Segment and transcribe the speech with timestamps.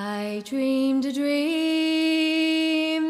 [0.00, 1.32] I dreamed a dream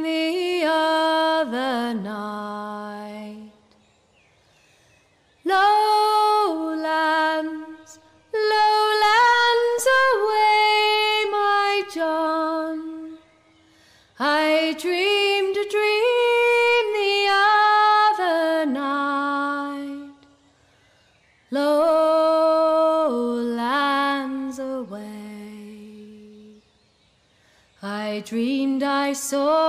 [0.02, 2.57] the other night.
[29.14, 29.67] Dreamed I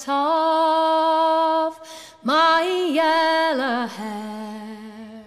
[0.00, 1.76] Cut off
[2.24, 5.24] my yellow hair.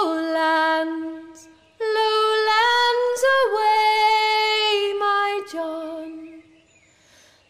[0.00, 1.48] Lowlands,
[1.80, 6.12] lowlands away, my John.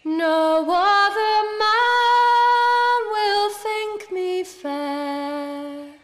[0.05, 5.95] No other man will think me fair.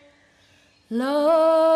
[0.91, 1.67] Lowlands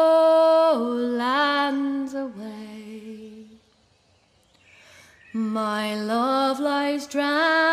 [5.53, 7.72] My love lies drowned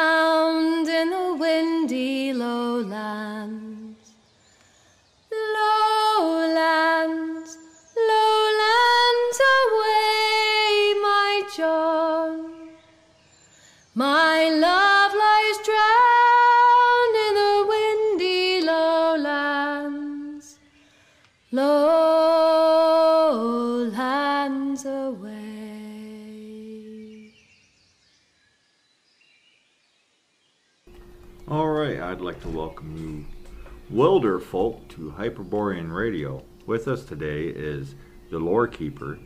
[33.99, 36.41] Wilder folk, to Hyperborean Radio.
[36.65, 37.95] With us today is
[38.31, 39.19] the Lore Keeper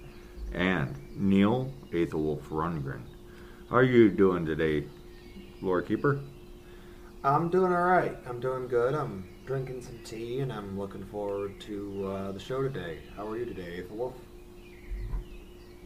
[0.51, 3.03] and Neil Aethelwolf Rundgren.
[3.69, 4.88] How are you doing today,
[5.61, 6.22] Lore Keeper?
[7.23, 8.17] I'm doing all right.
[8.28, 8.95] I'm doing good.
[8.95, 12.97] I'm drinking some tea, and I'm looking forward to uh, the show today.
[13.16, 14.13] How are you today, Aethelwolf?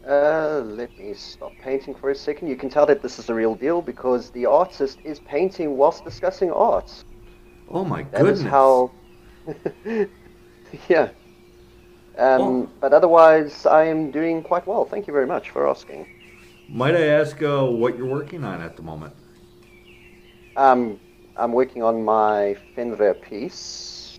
[0.08, 2.48] Uh, let me stop painting for a second.
[2.48, 6.06] You can tell that this is the real deal because the artist is painting whilst
[6.06, 7.04] discussing art.
[7.68, 8.42] Oh my That is goodness!
[8.42, 8.92] how.
[10.88, 11.10] yeah.
[12.18, 12.68] Um, Oh.
[12.80, 14.84] But otherwise, I am doing quite well.
[14.84, 16.06] Thank you very much for asking.
[16.68, 19.14] Might I ask uh, what you're working on at the moment?
[20.56, 21.00] Um,
[21.36, 24.18] I'm working on my Fenrir piece,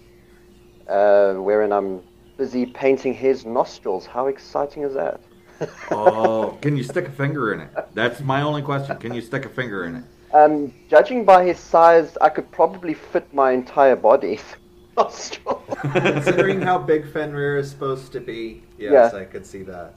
[0.87, 2.03] uh, wherein I'm
[2.37, 4.05] busy painting his nostrils.
[4.05, 5.21] How exciting is that?
[5.91, 7.71] Oh, can you stick a finger in it?
[7.93, 8.97] That's my only question.
[8.97, 10.03] Can you stick a finger in it?
[10.33, 14.39] Um, judging by his size, I could probably fit my entire body
[14.97, 15.63] nostril.
[15.93, 19.19] Considering how big Fenrir is supposed to be, yes, Yeah.
[19.19, 19.95] I could see that.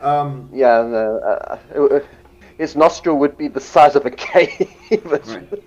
[0.00, 2.00] Um, yeah, no, uh, uh,
[2.56, 4.70] his nostril would be the size of a cave.
[5.04, 5.62] Right.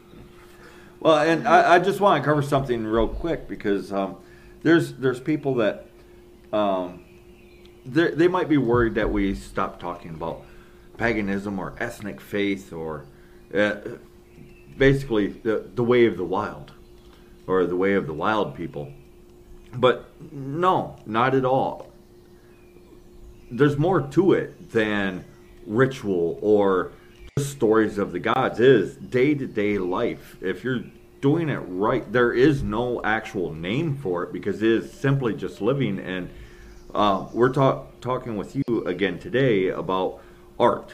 [1.00, 4.18] Well, and I, I just want to cover something real quick because um,
[4.62, 5.88] there's there's people that
[6.54, 7.04] um,
[7.86, 10.44] they they might be worried that we stop talking about
[10.98, 13.06] paganism or ethnic faith or
[13.54, 13.76] uh,
[14.78, 16.72] basically the the way of the wild
[17.48, 18.92] or the way of the wild people.
[19.74, 21.92] But no, not at all.
[23.50, 25.26] There's more to it than
[25.66, 26.92] ritual or
[27.38, 30.38] stories of the gods is day to day life.
[30.42, 30.84] If you're
[31.22, 35.62] doing it right, there is no actual name for it because it is simply just
[35.62, 36.00] living.
[36.00, 36.30] And
[36.94, 40.22] uh, we're talk- talking with you again today about
[40.60, 40.94] art.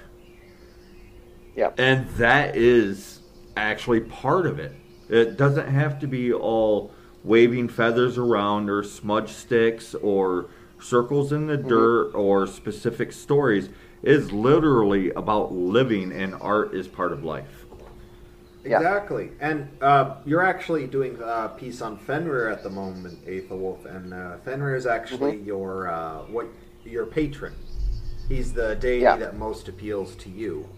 [1.57, 1.71] Yeah.
[1.77, 3.19] And that is
[3.57, 4.73] actually part of it.
[5.09, 6.93] It doesn't have to be all
[7.23, 10.45] waving feathers around or smudge sticks or
[10.79, 13.69] circles in the dirt or specific stories.
[14.03, 17.65] It is literally about living, and art is part of life.
[18.63, 18.77] Yeah.
[18.77, 19.31] Exactly.
[19.39, 24.37] And uh, you're actually doing a piece on Fenrir at the moment, Aethelwolf, and uh,
[24.45, 26.47] Fenrir is actually your uh, what
[26.85, 27.55] your patron.
[28.29, 29.15] He's the deity Yeah.
[29.15, 30.69] that most appeals to you.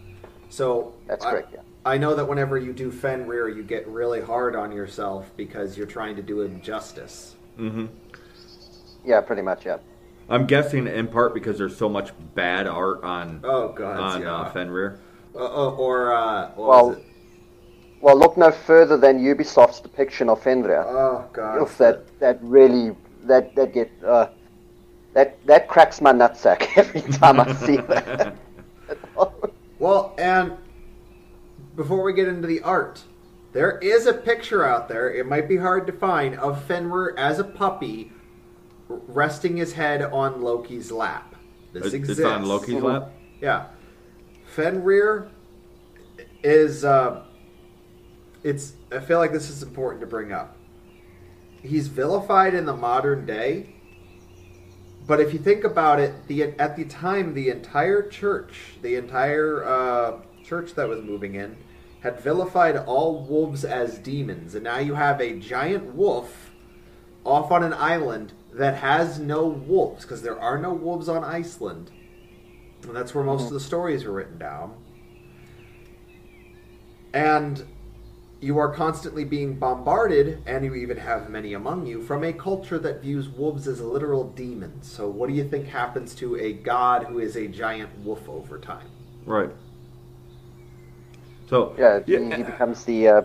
[0.49, 1.61] So That's I, correct, yeah.
[1.85, 5.87] I know that whenever you do Fenrir, you get really hard on yourself because you're
[5.87, 7.35] trying to do him justice.
[9.05, 9.65] Yeah, pretty much.
[9.65, 9.77] Yeah.
[10.29, 14.35] I'm guessing in part because there's so much bad art on Oh god, on yeah.
[14.35, 14.99] uh, Fenrir.
[15.33, 17.05] Uh, uh, or uh, what Well, was it?
[18.01, 20.85] Well, look no further than Ubisoft's depiction of Fenrir.
[20.87, 24.27] Oh god, Oof, that that really that that get uh,
[25.13, 28.35] that that cracks my nutsack every time I see that.
[29.79, 30.57] Well, and
[31.75, 33.03] before we get into the art,
[33.53, 35.11] there is a picture out there.
[35.11, 38.11] It might be hard to find of Fenrir as a puppy
[38.87, 41.35] resting his head on Loki's lap.
[41.73, 42.19] This It's, exists.
[42.19, 43.11] it's on Loki's lap.
[43.41, 43.67] Yeah,
[44.45, 45.29] Fenrir
[46.43, 46.83] is.
[46.83, 47.23] Uh,
[48.43, 48.73] it's.
[48.91, 50.55] I feel like this is important to bring up.
[51.61, 53.75] He's vilified in the modern day,
[55.09, 59.63] but if you think about it, the at the time the entire church, the entire
[59.65, 61.57] uh, church that was moving in,
[62.01, 66.51] had vilified all wolves as demons, and now you have a giant wolf
[67.25, 71.89] off on an island that has no wolves because there are no wolves on Iceland,
[72.83, 74.75] and that's where most of the stories are written down.
[77.15, 77.65] And
[78.41, 82.79] you are constantly being bombarded, and you even have many among you, from a culture
[82.79, 84.89] that views wolves as literal demons.
[84.89, 88.57] So, what do you think happens to a god who is a giant wolf over
[88.57, 88.87] time?
[89.25, 89.51] Right.
[91.49, 93.21] So yeah, he, he becomes the uh,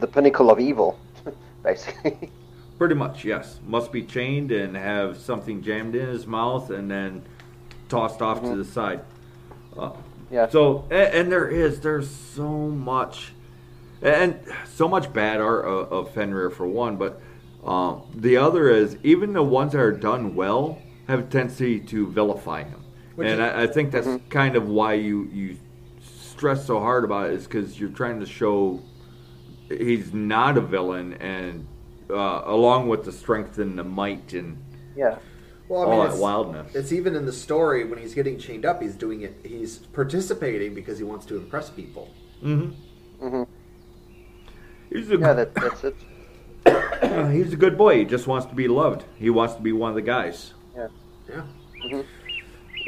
[0.00, 0.98] the pinnacle of evil,
[1.62, 2.30] basically.
[2.78, 3.60] Pretty much, yes.
[3.66, 7.24] Must be chained and have something jammed in his mouth and then
[7.88, 9.00] tossed off to the side.
[9.76, 9.92] Uh,
[10.30, 10.48] Yeah.
[10.48, 13.32] So, and, and there is, there's so much,
[14.02, 17.20] and so much bad art of, of Fenrir for one, but
[17.64, 22.06] um, the other is even the ones that are done well have a tendency to
[22.08, 22.82] vilify him.
[23.16, 25.56] Which and is- I, I think that's kind of why you, you
[26.00, 28.80] stress so hard about it is because you're trying to show
[29.68, 31.66] he's not a villain and
[32.10, 34.56] uh, along with the strength and the might and
[34.96, 35.18] yeah.
[35.68, 36.74] Well, all that it's- wildness.
[36.74, 40.74] It's even in the story when he's getting chained up, he's doing it, he's participating
[40.74, 42.08] because he wants to impress people.
[42.42, 43.28] Mm-hmm.
[43.28, 43.42] hmm
[44.90, 45.96] He's a Yeah, that, that's it.
[47.32, 47.98] he's a good boy.
[47.98, 49.04] He just wants to be loved.
[49.16, 50.54] He wants to be one of the guys.
[50.76, 50.88] Yeah.
[51.28, 51.42] Yeah.
[51.84, 52.04] Mhm.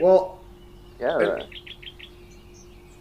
[0.02, 0.40] Well,
[1.00, 1.18] Yeah.
[1.18, 1.44] And-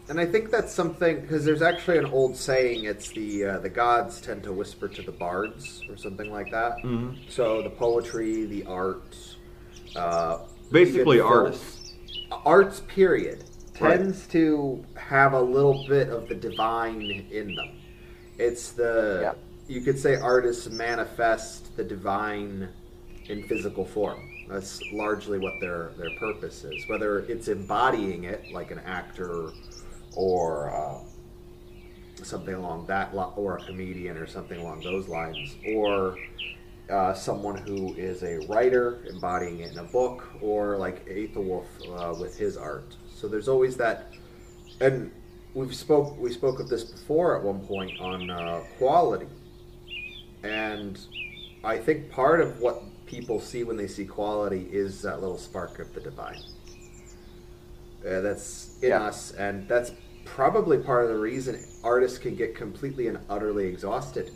[0.10, 2.86] And I think that's something because there's actually an old saying.
[2.86, 6.78] It's the uh, the gods tend to whisper to the bards or something like that.
[6.84, 7.30] Mhm.
[7.30, 9.16] So the poetry, the art,
[9.96, 10.40] uh,
[10.72, 11.94] Basically, artists.
[12.44, 13.44] arts period
[13.80, 13.98] Right.
[13.98, 17.70] tends to have a little bit of the divine in them.
[18.40, 19.36] It's the
[19.68, 22.70] you could say artists manifest the divine
[23.28, 24.20] in physical form.
[24.50, 26.88] That's largely what their their purpose is.
[26.88, 29.52] Whether it's embodying it, like an actor,
[30.16, 36.18] or uh, something along that, li- or a comedian, or something along those lines, or
[36.90, 42.18] uh, someone who is a writer embodying it in a book, or like Aethelwolf uh,
[42.20, 42.96] with his art.
[43.14, 44.14] So there's always that,
[44.80, 45.12] and
[45.54, 49.28] we've spoke we spoke of this before at one point on uh, quality,
[50.44, 51.00] and
[51.64, 55.80] I think part of what people see when they see quality is that little spark
[55.80, 56.40] of the divine.
[58.06, 59.04] Uh, that's in Yeah.
[59.04, 59.92] us, and that's
[60.26, 64.32] probably part of the reason artists can get completely and utterly exhausted.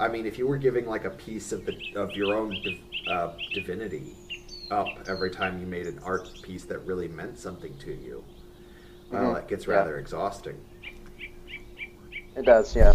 [0.00, 2.78] I mean, if you were giving like a piece of the of your own div,
[3.08, 4.14] uh, divinity
[4.70, 8.24] up every time you made an art piece that really meant something to you,
[9.16, 9.36] Mhm.
[9.36, 9.74] it gets Yeah.
[9.74, 10.56] rather exhausting.
[12.36, 12.94] It does, yeah.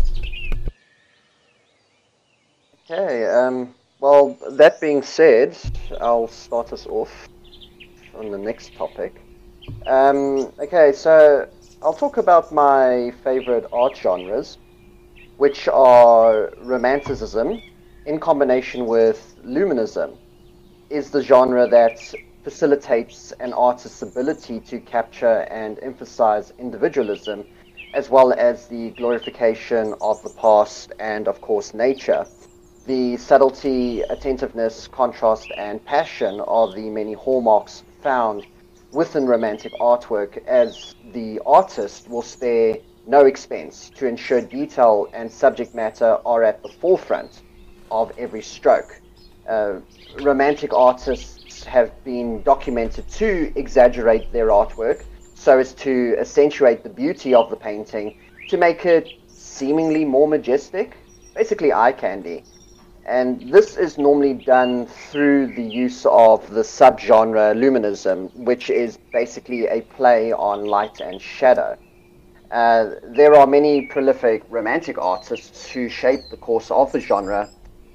[2.86, 5.58] Okay, um, well, that being said,
[6.00, 7.30] I'll start us off
[8.18, 9.22] on the next topic.
[9.86, 11.48] Um, okay, so
[11.82, 14.58] I'll talk about my favorite art genres,
[15.38, 17.62] which are Romanticism
[18.06, 20.18] in combination with Luminism,
[20.90, 22.14] is the genre that
[22.44, 27.46] facilitates an artist's ability to capture and emphasize individualism
[27.94, 32.26] as well as the glorification of the past and, of course, nature.
[32.88, 38.46] The subtlety, attentiveness, contrast, and passion are the many hallmarks found
[38.92, 45.76] within romantic artwork, as the artist will spare no expense to ensure detail and subject
[45.76, 47.42] matter are at the forefront
[47.90, 49.00] of every stroke.
[49.48, 49.76] Uh,
[50.22, 55.04] romantic artists have been documented to exaggerate their artwork
[55.34, 58.16] so as to accentuate the beauty of the painting
[58.48, 60.98] to make it seemingly more majestic,
[61.34, 62.44] basically eye candy.
[63.06, 69.68] and this is normally done through the use of the subgenre luminism, which is basically
[69.68, 71.76] a play on light and shadow.
[72.52, 77.50] Uh, there are many prolific romantic artists who shaped the course of the genre,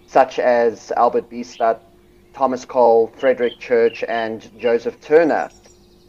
[0.06, 1.80] such as Albert Bierstadt,
[2.37, 5.49] Thomas Cole, Frederick Church, and Joseph Turner.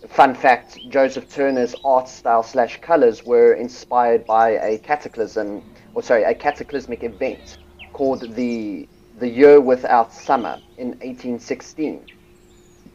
[0.10, 6.24] Fun fact Joseph Turner's art style slash colors were inspired by a cataclysm, or sorry,
[6.24, 7.60] a cataclysmic event
[7.94, 12.06] called the, the Year Without Summer in 1816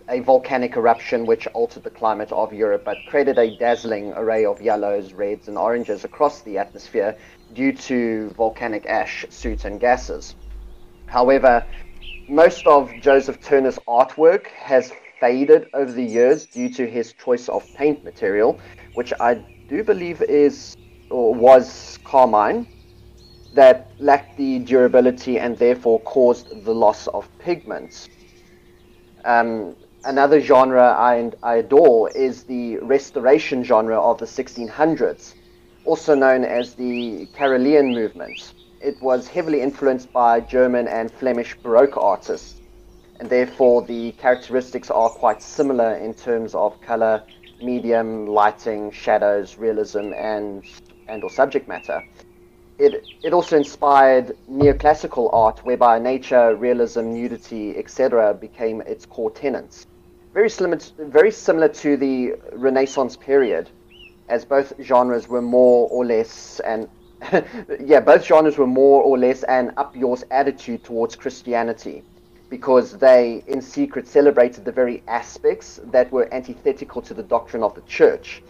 [0.08, 4.60] a volcanic eruption which altered the climate of Europe but created a dazzling array of
[4.60, 7.16] yellows, reds, and oranges across the atmosphere
[7.54, 10.34] due to volcanic ash, soot, and gases.
[11.06, 11.64] However,
[12.28, 17.72] most of Joseph Turner's artwork has faded over the years due to his choice of
[17.74, 18.58] paint material,
[18.94, 20.74] which I do believe is
[21.10, 22.66] or was carmine,
[23.52, 28.08] that lacked the durability and therefore caused the loss of pigments.
[29.24, 35.34] Um, another genre I, I adore is the restoration genre of the 1600s,
[35.84, 38.52] also known as the Carolean movement.
[38.82, 42.60] It was heavily influenced by German and Flemish Baroque artists,
[43.20, 47.22] and therefore the characteristics are quite similar in terms of color,
[47.60, 50.64] medium, lighting, shadows, realism, and,
[51.06, 52.02] and or subject matter.
[52.78, 59.86] It, it also inspired neoclassical art, whereby nature, realism, nudity, etc., became its core tenets
[60.32, 63.70] very similar, to, very similar to the Renaissance period,
[64.28, 66.88] as both genres were more or less and
[67.84, 72.02] yeah, both genres were more or less an up yours attitude towards Christianity,
[72.50, 77.74] because they in secret celebrated the very aspects that were antithetical to the doctrine of
[77.74, 78.42] the church.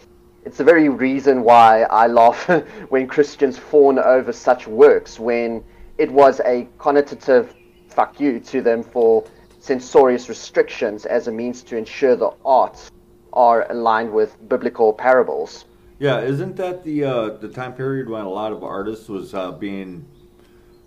[0.45, 2.47] It's the very reason why I laugh
[2.89, 5.63] when Christians fawn over such works when
[5.97, 7.53] it was a connotative
[7.87, 9.23] fuck you to them for
[9.59, 12.91] censorious restrictions as a means to ensure the arts
[13.31, 15.65] are aligned with biblical parables.
[15.99, 19.51] Yeah, isn't that the uh, the time period when a lot of artists was uh,
[19.51, 20.05] being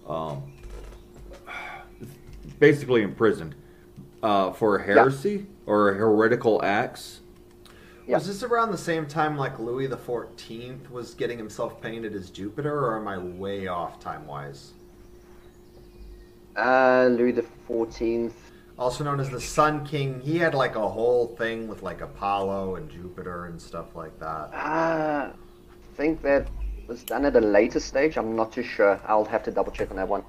[0.06, 0.52] um,
[2.58, 3.54] basically imprisoned
[4.22, 5.42] uh, for heresy yeah.
[5.66, 7.20] or heretical acts?
[8.06, 8.16] Yeah.
[8.16, 12.30] Was this around the same time like Louis the Fourteenth was getting himself painted as
[12.30, 14.74] Jupiter, or am I way off time wise?
[16.56, 18.45] Uh, Louis the Fourteenth
[18.78, 20.20] also known as the Sun King.
[20.20, 24.50] He had like a whole thing with like Apollo and Jupiter and stuff like that.
[24.52, 26.48] Uh, I think that
[26.86, 28.16] was done at a later stage.
[28.16, 29.00] I'm not too sure.
[29.06, 30.24] I'll have to double check on that one.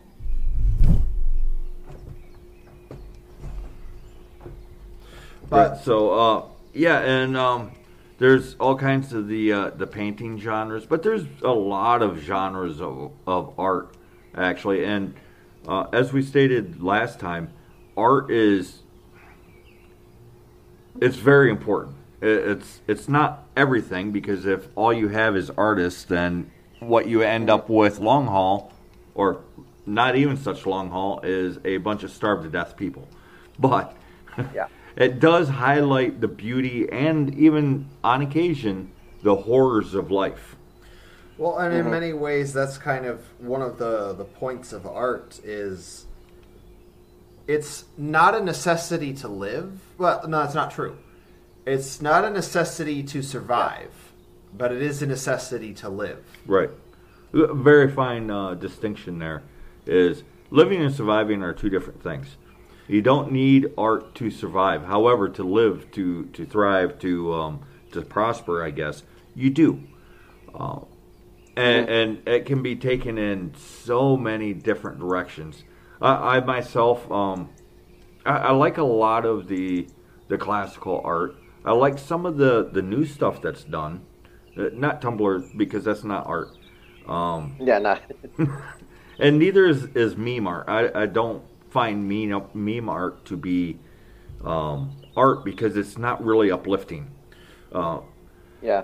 [5.50, 7.72] But so uh, yeah, and um,
[8.18, 12.82] there's all kinds of the uh, the painting genres, but there's a lot of genres
[12.82, 13.96] of, of art
[14.36, 15.14] actually, and
[15.68, 17.50] uh, as we stated last time,
[17.98, 18.84] art is
[21.02, 21.96] it's very important.
[22.22, 27.50] It's it's not everything because if all you have is artists, then what you end
[27.50, 28.72] up with long haul,
[29.16, 29.42] or
[29.86, 33.08] not even such long haul, is a bunch of starved to death people.
[33.60, 33.96] But
[34.54, 34.68] yeah.
[34.96, 40.56] it does highlight the beauty and even on occasion the horrors of life.
[41.38, 41.92] Well, and in mm-hmm.
[41.92, 46.07] many ways, that's kind of one of the the points of art is
[47.48, 49.80] it's not a necessity to live.
[49.98, 50.98] Well, no, it's not true.
[51.66, 53.92] It's not a necessity to survive,
[54.56, 56.24] but it is a necessity to live.
[56.46, 56.70] Right.
[57.34, 59.44] Very fine uh, distinction there
[59.86, 62.38] is living and surviving are two different things.
[62.88, 64.86] You don't need art to survive.
[64.86, 67.62] However, to live, to to thrive, to um,
[67.92, 69.04] to prosper, I guess
[69.36, 69.84] you do.
[70.56, 70.80] Uh,
[71.58, 75.64] and, and it can be taken in so many different directions.
[76.02, 77.50] I, I myself, um,
[78.26, 79.88] I, I, like a lot of the
[80.28, 81.36] the classical art.
[81.66, 84.06] I like some of the the new stuff that's done.
[84.58, 86.50] Uh, not Tumblr because that's not art.
[87.08, 88.02] Um, yeah, not.
[89.20, 90.66] and neither is, is meme art.
[90.68, 93.78] I, I don't find meme meme art to be
[94.44, 97.12] um, art because it's not really uplifting.
[97.72, 98.00] Uh,
[98.62, 98.84] yeah.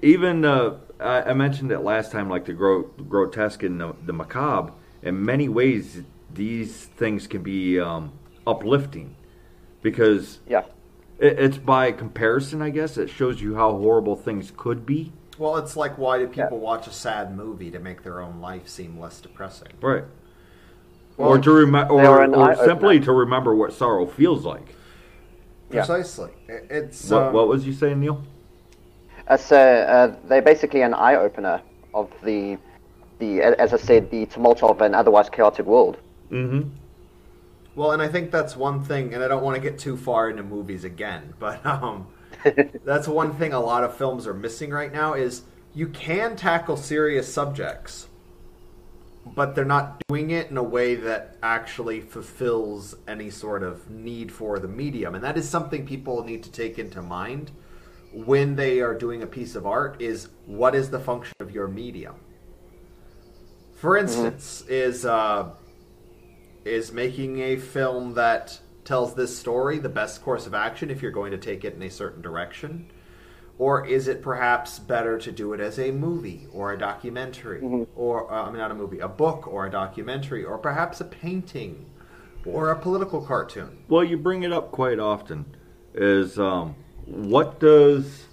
[0.00, 4.12] Even uh, I, I, mentioned it last time, like the gro- grotesque and the, the
[4.12, 4.72] macabre.
[5.02, 6.02] In many ways,
[6.34, 8.12] these things can be um,
[8.46, 9.16] uplifting
[9.82, 10.64] because yeah,
[11.18, 12.96] it, it's by comparison, I guess.
[12.96, 15.12] It shows you how horrible things could be.
[15.38, 16.64] Well, it's like why do people yeah.
[16.64, 19.72] watch a sad movie to make their own life seem less depressing?
[19.80, 20.04] Right.
[21.16, 24.74] Well, or to remember, or, or simply to remember what sorrow feels like.
[25.70, 26.30] Precisely.
[26.48, 26.58] Yeah.
[26.70, 28.22] It's what, um, what, was you saying, Neil?
[29.26, 31.62] Uh, so uh, they're basically an eye opener
[31.94, 32.58] of the
[33.18, 35.98] the as I said the tumult of an otherwise chaotic world.
[36.32, 36.70] Mm-hmm.
[37.74, 40.30] Well, and I think that's one thing, and I don't want to get too far
[40.30, 42.08] into movies again, but um,
[42.84, 45.42] that's one thing a lot of films are missing right now is
[45.74, 48.08] you can tackle serious subjects,
[49.24, 54.32] but they're not doing it in a way that actually fulfills any sort of need
[54.32, 57.52] for the medium, and that is something people need to take into mind
[58.12, 61.66] when they are doing a piece of art is what is the function of your
[61.66, 62.14] medium
[63.82, 65.48] for instance is uh,
[66.64, 71.10] is making a film that tells this story the best course of action if you're
[71.10, 72.90] going to take it in a certain direction
[73.58, 77.60] or is it perhaps better to do it as a movie or a documentary
[77.94, 81.04] or uh, i mean not a movie a book or a documentary or perhaps a
[81.04, 81.86] painting
[82.44, 85.56] or a political cartoon Well, you bring it up quite often.
[85.94, 86.74] Is um,
[87.06, 88.24] what does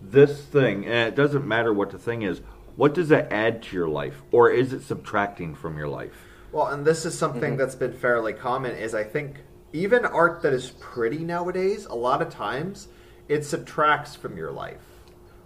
[0.00, 0.86] this thing?
[0.86, 2.40] And it doesn't matter what the thing is.
[2.76, 6.26] What does it add to your life, or is it subtracting from your life?
[6.54, 9.38] Well, and this is something that's been fairly common is I think
[9.72, 12.86] even art that is pretty nowadays, a lot of times
[13.26, 14.78] it subtracts from your life.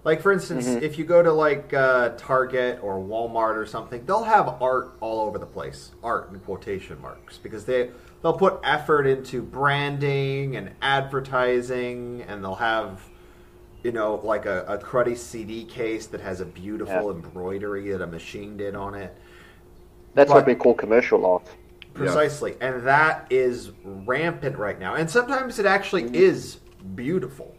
[0.05, 4.25] Like for instance, if you go to like uh, Target or Walmart or something, they'll
[4.25, 7.91] have art all over the place, art in quotation marks, because they
[8.23, 13.01] they'll put effort into branding and advertising, and they'll have
[13.83, 17.11] you know like a, a cruddy CD case that has a beautiful Yeah.
[17.17, 19.17] embroidery that a machine did on it.
[20.15, 21.49] That's what we call commercial art.
[21.95, 22.57] Precisely.
[22.61, 24.95] And that is rampant right now.
[24.95, 26.15] And sometimes it actually mm-hmm.
[26.15, 26.59] is
[26.95, 27.55] beautiful.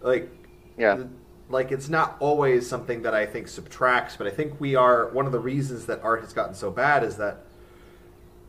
[0.00, 0.30] Like
[0.78, 1.04] Yeah.
[1.48, 5.26] like it's not always something that I think subtracts, but I think we are one
[5.26, 7.44] of the reasons that art has gotten so bad is that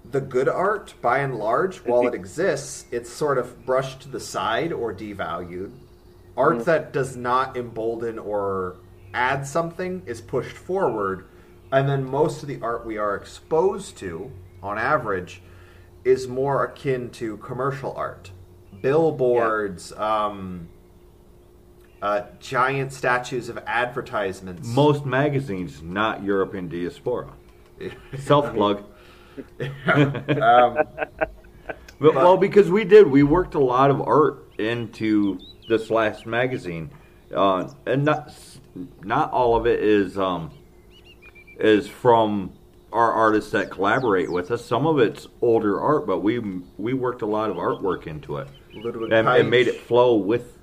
[0.10, 4.20] the good art, by and large, while it exists, it's sort of brushed to the
[4.20, 5.72] side or devalued.
[6.36, 6.63] Art mm-hmm.
[6.63, 8.77] that does not embolden or
[9.13, 11.25] add something is pushed forward,
[11.71, 15.41] and then most of the art we are exposed to, on average,
[16.03, 18.31] is more akin to commercial art,
[18.81, 20.67] billboards, um,
[22.01, 24.67] uh, giant statues of advertisements.
[24.67, 27.31] Most magazines, not European diaspora.
[28.19, 28.83] Self plug.
[30.41, 30.77] um,
[32.01, 36.89] But, well, because we did, we worked a lot of art into this last magazine,
[37.33, 38.35] uh, and not
[39.03, 40.50] not all of it is um,
[41.61, 42.51] is from
[42.91, 44.65] our artists that collaborate with us.
[44.65, 46.39] Some of it's older art, but we
[46.77, 50.57] we worked a lot of artwork into it Ludwig and, and made it flow with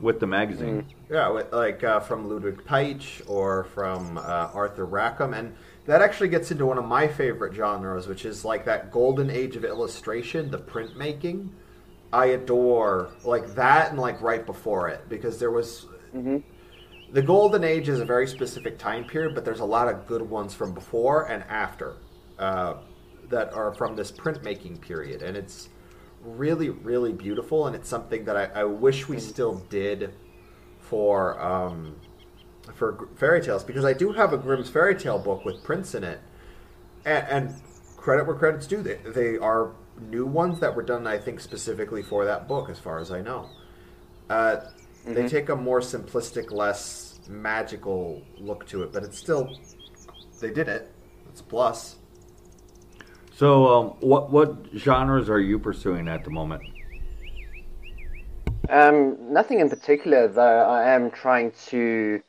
[0.00, 0.86] with the magazine.
[1.10, 5.54] Yeah, with- like uh, from Ludwig Pietsch or from uh, Arthur Rackham, and
[5.86, 9.56] that actually gets into one of my favorite genres, which is like that golden age
[9.56, 11.48] of illustration, the printmaking.
[12.12, 15.86] I adore like that and like right before it because there was
[17.14, 20.20] the golden age is a very specific time period, but there's a lot of good
[20.20, 21.94] ones from before and after
[22.40, 22.74] uh,
[23.28, 25.68] that are from this printmaking period, and it's
[26.22, 30.12] really really beautiful, and it's something that I, I wish we still did
[30.80, 31.94] for um,
[32.74, 36.02] for fairy tales because I do have a Grimm's fairy tale book with prints in
[36.02, 36.18] it,
[37.04, 37.54] and, and
[37.96, 38.82] credit where credit's due.
[38.82, 42.80] They, they are new ones that were done, I think, specifically for that book, as
[42.80, 43.50] far as I know.
[44.28, 44.56] Uh,
[45.04, 49.58] They take a more simplistic, less magical look to it, but it's still
[50.40, 50.90] they did it.
[51.30, 51.96] It's a plus.
[53.34, 56.62] So, um, what what genres are you pursuing at the moment?
[58.68, 60.60] Um, nothing in particular, though.
[60.62, 62.22] I am trying to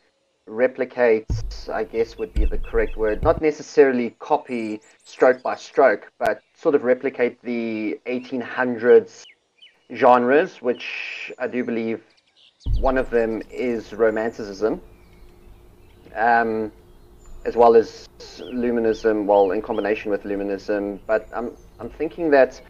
[0.47, 1.25] replicate,
[1.71, 6.75] I guess would be the correct word, not necessarily copy stroke by stroke, but sort
[6.75, 9.25] of replicate the 1800s
[9.93, 12.01] genres, which I do believe
[12.85, 14.79] one of them is Romanticism,
[16.15, 16.71] um,
[17.43, 18.07] as well as
[18.39, 20.99] Luminism, well, in combination with Luminism.
[21.07, 22.61] But I'm, I'm thinking that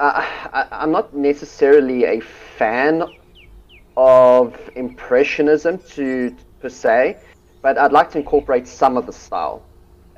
[0.00, 2.20] uh, I, I'm not necessarily a
[2.58, 3.04] fan
[3.96, 7.18] of impressionism to per se,
[7.62, 9.62] but I'd like to incorporate some of the style,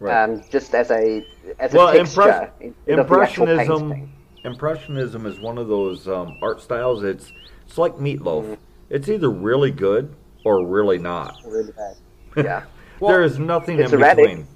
[0.01, 0.25] Right.
[0.25, 1.25] um, just as a
[1.59, 2.23] as well, a texture.
[2.23, 2.53] of
[2.87, 4.11] impressionism.
[4.45, 7.03] Impressionism is one of those um, art styles.
[7.03, 7.33] It's
[7.69, 8.45] it's like meatloaf.
[8.45, 8.55] Mm-hmm.
[8.91, 11.37] It's either really good or really not.
[11.47, 11.97] Really bad.
[12.37, 12.65] Yeah.
[13.01, 14.25] there is nothing it's in erratic.
[14.25, 14.49] between.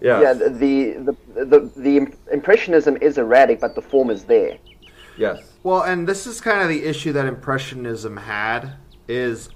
[0.00, 0.22] Yes.
[0.22, 4.56] Yeah, the, the the the the impressionism is erratic, but the form is there.
[5.16, 5.42] yes.
[5.64, 8.74] Well, and this is kind of the issue that Impressionism had
[9.08, 9.48] is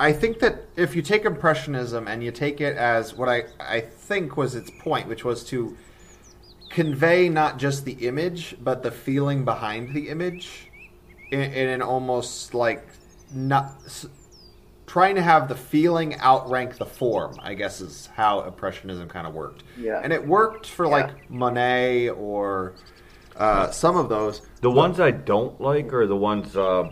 [0.00, 3.80] I think that if you take Impressionism and you take it as what I, I
[3.80, 5.76] think was its point, which was to
[6.68, 10.72] convey not just the image, but the feeling behind the image
[11.30, 12.86] in, in an almost like
[13.32, 13.72] not
[14.86, 19.34] trying to have the feeling outrank the form, I guess is how Impressionism kind of
[19.34, 19.64] worked.
[19.78, 20.00] Yeah.
[20.02, 22.74] And it worked for like Monet or
[23.36, 26.56] Uh, some of those, The ones I don't like are the ones.
[26.56, 26.88] Uh,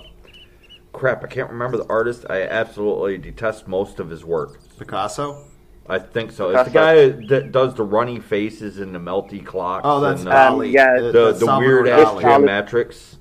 [0.93, 2.25] crap, I can't remember the artist.
[2.29, 4.59] I absolutely detest most of his work.
[4.79, 5.45] Picasso.
[5.89, 6.51] I think so.
[6.51, 9.83] It's the guy that does the runny faces and the melty clocks.
[9.85, 10.73] Oh, that's and, Um, uh, Dali.
[10.73, 10.95] yeah.
[10.99, 12.23] Uh, the the weird ass Dali.
[12.23, 12.23] Dali.
[12.23, 13.17] geometrics.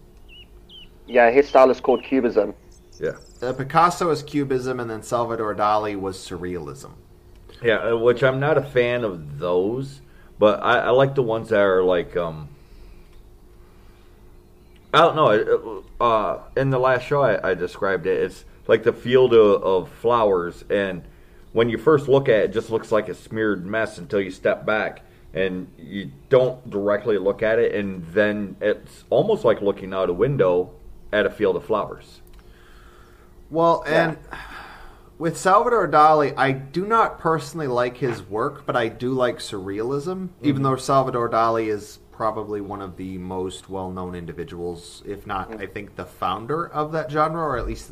[1.11, 2.53] Yeah, his style is called Cubism.
[2.99, 6.91] Yeah, Uh, Picasso is Cubism, and then Salvador Dali was Surrealism.
[7.61, 7.91] yeah.
[7.91, 10.01] uh, Which I'm not a fan of those,
[10.39, 12.15] but I, I like the ones that are like.
[12.15, 12.49] um
[14.93, 15.83] I don't know.
[16.01, 18.21] Uh, in the last show, I, I described it.
[18.23, 21.03] It's like the field of, of flowers, and
[21.53, 24.31] when you first look at it, it just looks like a smeared mess until you
[24.31, 29.93] step back and you don't directly look at it, and then it's almost like looking
[29.93, 30.71] out a window
[31.11, 32.21] at a field of flowers.
[33.49, 34.17] Well, and
[35.17, 40.29] with Salvador Dali, I do not personally like his work, but I do like surrealism,
[40.41, 45.65] even though Salvador Dali is probably one of the most well-known individuals, if not, I
[45.65, 47.91] think, the founder of that genre, or at least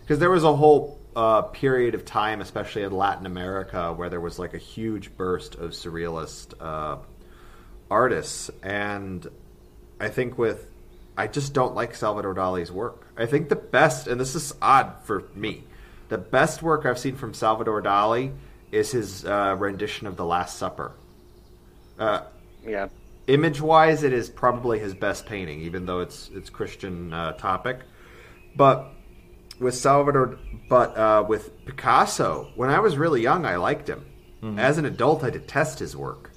[0.00, 4.20] because there was a whole uh, period of time, especially in Latin America, where there
[4.20, 6.96] was like a huge burst of surrealist uh,
[7.90, 9.26] artists, and
[10.00, 10.67] I think with
[11.18, 13.04] I just don't like Salvador Dali's work.
[13.16, 15.64] I think the best, and this is odd for me,
[16.08, 18.32] the best work I've seen from Salvador Dali
[18.70, 20.92] is his uh, rendition of The Last Supper.
[21.98, 22.20] Uh,
[22.64, 22.86] Yeah.
[23.26, 27.80] image-wise, it is probably his best painting, even though it's it's Christian uh, topic.
[28.54, 28.86] But
[29.58, 34.04] with Salvador, but uh, with Picasso, when I was really young, I liked him.
[34.56, 36.30] As an adult, I detest his work.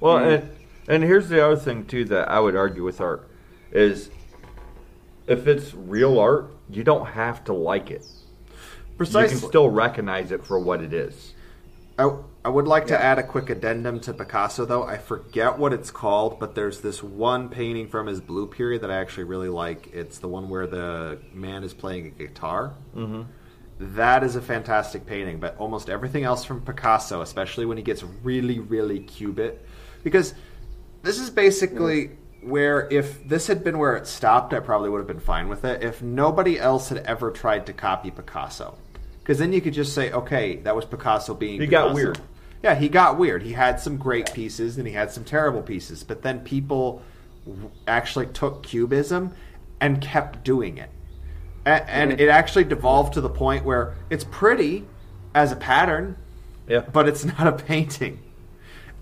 [0.00, 0.50] Well, and
[0.88, 3.28] and here's the other thing too that I would argue with art
[3.74, 4.08] is
[5.26, 8.06] if it's real art, you don't have to like it.
[8.96, 9.34] Precisely.
[9.34, 11.34] You can still recognize it for what it is.
[11.98, 12.10] I,
[12.44, 14.82] I would like to add a quick addendum to Picasso, though.
[14.82, 18.90] I forget what it's called, but there's this one painting from his blue period that
[18.90, 19.90] I actually really like.
[19.92, 22.74] It's the one where the man is playing a guitar.
[22.96, 23.22] Mm-hmm.
[23.96, 28.04] That is a fantastic painting, but almost everything else from Picasso, especially when he gets
[28.22, 29.64] really, really cubit,
[30.02, 30.34] because
[31.02, 32.10] this is basically
[32.44, 35.64] where if this had been where it stopped, I probably would have been fine with
[35.64, 35.82] it.
[35.82, 38.76] If nobody else had ever tried to copy Picasso,
[39.20, 41.60] because then you could just say, okay, that was Picasso being.
[41.60, 42.18] He got weird.
[42.62, 43.42] Yeah, he got weird.
[43.42, 47.02] He had some great pieces and he had some terrible pieces, but then people
[47.86, 49.34] actually took cubism
[49.80, 50.88] and kept doing it.
[51.66, 54.86] A- and it actually devolved to the point where it's pretty
[55.34, 56.16] as a pattern,
[56.66, 56.80] Yeah.
[56.80, 58.18] but it's not a painting.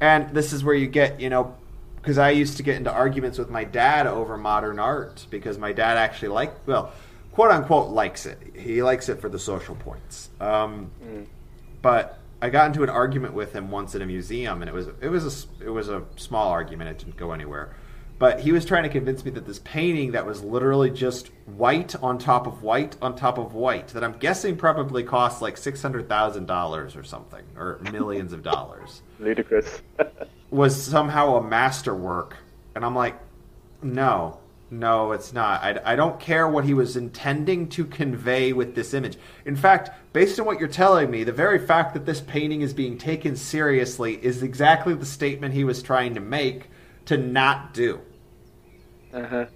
[0.01, 1.55] And this is where you get, you know,
[2.03, 5.73] because I used to get into arguments with my dad over modern art because my
[5.73, 6.93] dad actually liked, well,
[7.31, 8.39] quote unquote, likes it.
[8.57, 10.29] He likes it for the social points.
[10.41, 10.91] Um,
[11.81, 14.89] But I got into an argument with him once at a museum, and it was
[15.01, 16.91] it was a it was a small argument.
[16.91, 17.77] It didn't go anywhere.
[18.19, 21.95] But he was trying to convince me that this painting that was literally just white
[22.03, 25.83] on top of white on top of white, that I'm guessing probably cost like six
[25.83, 29.83] hundred thousand dollars or something, or millions of dollars Ludicrous.
[30.53, 32.37] was somehow a masterwork.
[32.75, 33.19] And I'm like,
[33.83, 34.39] no,
[34.71, 35.63] no, it's not.
[35.63, 39.17] I, I don't care what he was intending to convey with this image.
[39.47, 42.75] In fact, based on what you're telling me, the very fact that this painting is
[42.75, 46.69] being taken seriously is exactly the statement he was trying to make
[47.07, 48.01] to not do.
[49.13, 49.47] uh-huh.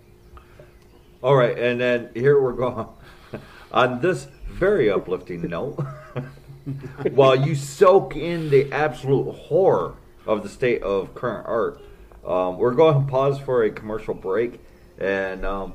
[1.22, 2.86] All right, and then here we're going
[3.72, 5.78] on this very uplifting note.
[7.12, 9.94] while you soak in the absolute horror
[10.26, 11.80] of the state of current art,
[12.26, 14.60] um, we're going to pause for a commercial break,
[14.98, 15.74] and um,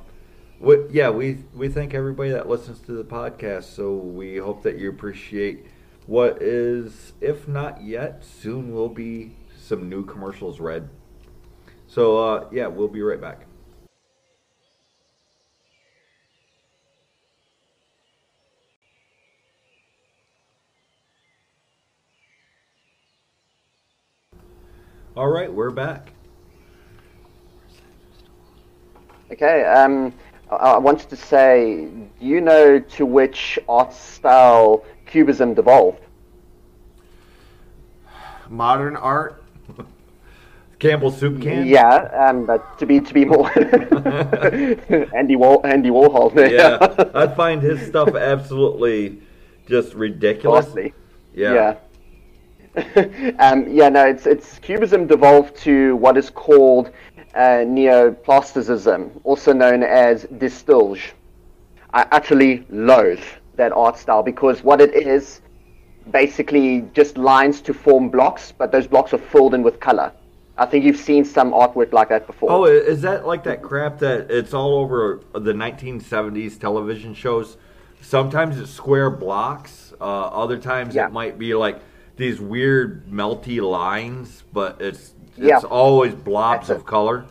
[0.60, 3.64] we, yeah, we we thank everybody that listens to the podcast.
[3.64, 5.66] So we hope that you appreciate
[6.08, 10.90] what is, if not yet, soon will be some new commercials read.
[11.88, 13.46] So uh, yeah, we'll be right back.
[25.18, 26.14] All right, we're back.
[29.30, 30.14] Okay, um,
[30.50, 36.00] I, I wanted to say, do you know to which art style Cubism devolved?
[38.48, 39.44] Modern art,
[40.80, 41.68] Campbell soup can.
[41.68, 43.52] Yeah, um, but to be to be more
[45.14, 46.54] Andy Wall Andy Warhol there.
[46.54, 49.22] yeah, I find his stuff absolutely
[49.68, 50.68] just ridiculous.
[50.68, 50.94] Ghastly.
[51.34, 51.54] Yeah.
[51.54, 51.78] Yeah.
[53.40, 56.92] um, yeah, no, it's it's Cubism devolved to what is called
[57.36, 61.00] uh, neoplasticism, also known as De Stijl.
[61.94, 63.24] I utterly loathe
[63.56, 65.42] that art style because what it is
[66.12, 70.12] basically just lines to form blocks, but those blocks are filled in with color.
[70.58, 72.52] I think you've seen some artwork like that before.
[72.52, 77.58] Oh, is that like that crap that it's all over the 1970s television shows?
[78.02, 79.94] Sometimes it's square blocks.
[80.00, 81.08] Uh, other times Yeah.
[81.08, 81.80] it might be like
[82.22, 85.58] these weird melty lines, but it's it's Yeah.
[85.70, 86.90] always blobs That's of it.
[86.90, 87.26] color.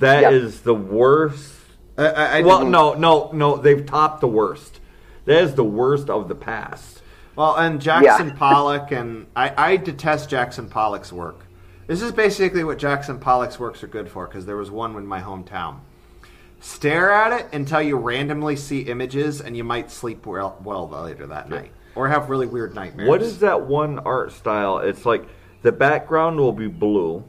[0.00, 0.60] That is Yeah.
[0.64, 1.54] the worst.
[1.96, 3.56] I, I, I well, no, no, no.
[3.56, 4.80] They've topped the worst.
[5.26, 7.00] That is the worst of the past.
[7.36, 8.34] Well, and Jackson Yeah.
[8.38, 11.46] Pollock, and I, I detest Jackson Pollock's work.
[11.86, 15.06] This is basically what Jackson Pollock's works are good for, because there was one in
[15.06, 15.76] my hometown.
[16.60, 21.26] Stare at it until you randomly see images, and you might sleep well, well later
[21.26, 23.08] that night, or have really weird nightmares.
[23.08, 24.78] What is that one art style?
[24.78, 25.26] It's like
[25.62, 27.24] the background will be blue,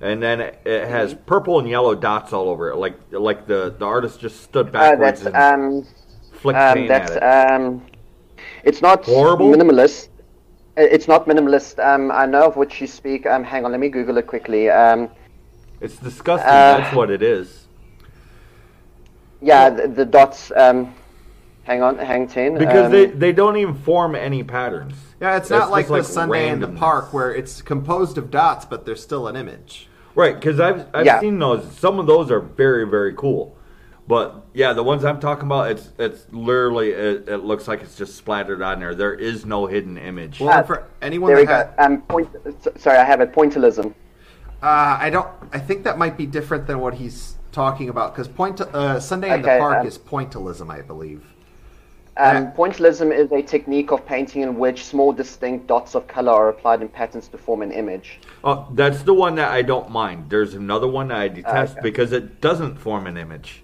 [0.00, 1.24] and then it, it has Mm-hmm.
[1.26, 4.96] purple and yellow dots all over it, like like the, the artist just stood Uh,
[4.96, 5.86] backwards that's and um,
[6.32, 7.22] flicked um, paint that's at it.
[7.22, 7.86] um,
[8.64, 9.40] it's not Horrible?
[9.40, 10.08] minimalist.
[10.76, 11.78] It's not minimalist.
[11.84, 13.26] Um, I know of which you speak.
[13.26, 14.70] Um, hang on, let me Google it quickly.
[14.70, 15.10] Um,
[15.80, 16.64] it's disgusting.
[16.64, 17.66] uh, that's what it is.
[19.40, 20.50] yeah, the, the dots.
[20.56, 20.94] Um,
[21.66, 22.54] hang on, hang ten.
[22.58, 24.94] Because um, they, they don't even form any patterns.
[25.20, 26.78] Yeah, it's That's not like the like Sunday in the randomness.
[26.78, 29.88] park where it's composed of dots, but there's still an image.
[30.14, 31.20] Right, because I've I've Yeah.
[31.20, 31.70] seen those.
[31.76, 33.56] Some of those are very very cool,
[34.08, 37.96] but yeah, the ones I'm talking about, it's it's literally it, it looks like it's
[37.96, 38.94] just splattered on there.
[38.94, 40.40] There is no hidden image.
[40.40, 41.82] Well, and for anyone There we that go.
[41.82, 43.32] had, Um, point, s- sorry, I have it.
[43.32, 43.94] Pointillism.
[44.62, 48.28] uh, I don't, I think that might be different than what he's talking about because
[48.28, 51.24] point uh, Sunday in the Okay, park um, is pointillism, I believe.
[52.18, 52.50] Um, Yeah.
[52.56, 56.80] pointillism is a technique of painting in which small distinct dots of color are applied
[56.80, 58.20] in patterns to form an image.
[58.42, 60.30] Oh, that's the one that I don't mind.
[60.30, 61.82] There's another one that I detest okay.
[61.82, 63.62] because it doesn't form an image.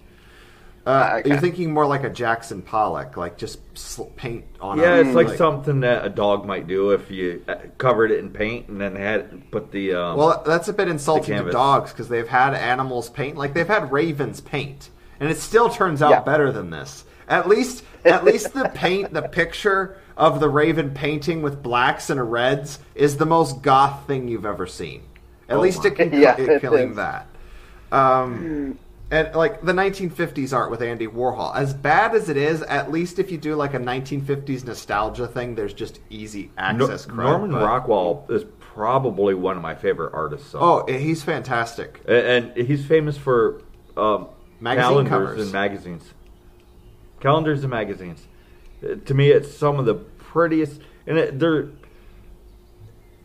[0.85, 1.29] Uh, okay.
[1.29, 4.79] You're thinking more like a Jackson Pollock, like just sl- paint on.
[4.79, 8.19] Yeah, a, it's like, something that a dog might do if you uh, covered it
[8.19, 9.95] in paint and then had put the.
[9.95, 13.67] Um, Well, that's a bit insulting to dogs because they've had animals paint, like they've
[13.67, 16.21] had ravens paint, and it still turns out Yeah.
[16.21, 17.05] better than this.
[17.29, 22.31] At least, at least the paint, the picture of the raven painting with blacks and
[22.31, 25.03] reds is the most goth thing you've ever seen.
[25.49, 25.91] At Oh least my.
[25.91, 26.97] it can Yeah, it it killing is.
[26.97, 27.27] that.
[27.91, 28.79] Um,
[29.11, 33.19] and like the 1950s art with Andy Warhol, as bad as it is, at least
[33.19, 37.07] if you do like a 1950s nostalgia thing, there's just easy No- access.
[37.07, 40.49] crud, Norman but- Rockwell is probably one of my favorite artists.
[40.49, 40.59] So.
[40.61, 42.01] Oh, he's fantastic.
[42.09, 43.61] A- and he's famous for
[43.99, 44.29] um,
[44.61, 45.43] Magazine calendars covers.
[45.43, 46.15] and magazines.
[47.23, 48.27] Calendars and magazines.
[48.85, 51.69] Uh, To me, it's some of the prettiest, and it, they're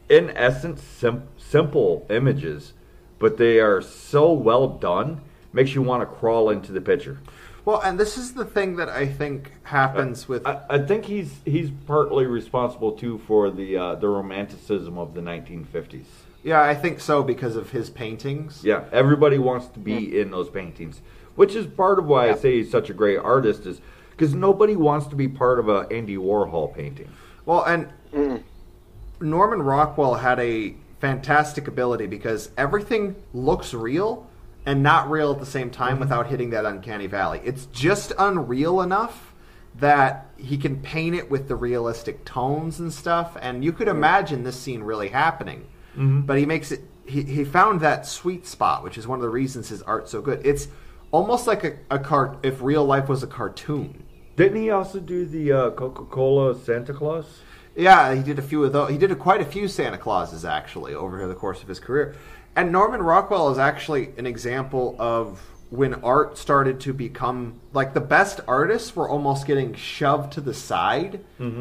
[0.10, 2.74] in essence sim- simple images,
[3.20, 5.22] but they are so well done.
[5.54, 7.18] Makes you want to crawl into the picture.
[7.66, 10.46] Well, and this is the thing that I think happens with.
[10.46, 15.22] I, I think he's he's partly responsible too for the uh, the romanticism of the
[15.22, 16.06] 1950s.
[16.44, 18.64] yeah, I think so because of his paintings.
[18.64, 21.02] Yeah, everybody wants to be in those paintings,
[21.38, 23.66] which is part of why I say he's such a great artist.
[23.66, 23.80] Is
[24.12, 27.10] because nobody wants to be part of a Andy Warhol painting.
[27.46, 29.30] Well, and mm-hmm.
[29.30, 34.28] Norman Rockwell had a fantastic ability because everything looks real
[34.66, 36.02] and not real at the same time mm-hmm.
[36.02, 37.40] without hitting that uncanny valley.
[37.46, 39.34] It's just unreal enough
[39.76, 43.98] that he can paint it with the realistic tones and stuff, and you could mm-hmm.
[43.98, 45.68] imagine this scene really happening.
[46.26, 46.82] But he makes it.
[47.06, 50.22] He, he found that sweet spot, which is one of the reasons his art's so
[50.22, 50.46] good.
[50.46, 50.68] It's
[51.12, 54.04] almost like a, a cart if real life was a cartoon.
[54.36, 57.42] Didn't he also do the uh, Coca Cola Santa Claus?
[57.76, 58.90] Yeah, he did a few of those.
[58.90, 62.16] He did a, quite a few Santa Clauses actually over the course of his career.
[62.56, 65.40] And Norman Rockwell is actually an example of
[65.70, 70.54] when art started to become like the best artists were almost getting shoved to the
[70.54, 71.20] side,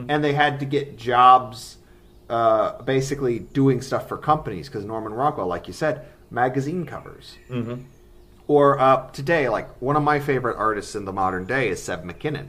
[0.09, 1.77] and they had to get jobs,
[2.31, 7.37] uh, basically doing stuff for companies because Norman Rockwell, like you said, magazine covers.
[7.51, 7.83] Mm-hmm.
[8.49, 12.05] Or uh, today, like one of my favorite artists in the modern day is Seb
[12.05, 12.49] McKinnon.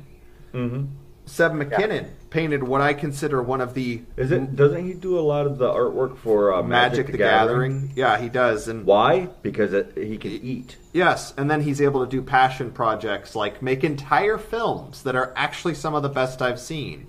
[0.54, 0.86] Mm-hmm.
[1.26, 4.56] Seb McKinnon painted what I consider one of the Is it?
[4.56, 7.92] Doesn't he do a lot of the artwork for uh, Magic, the Gathering.
[7.96, 8.68] Yeah, he does.
[8.68, 9.28] And Why?
[9.42, 10.78] Because it, he can eat.
[10.94, 15.34] yes, and then he's able to do passion projects like make entire films that are
[15.36, 17.08] actually some of the best I've seen.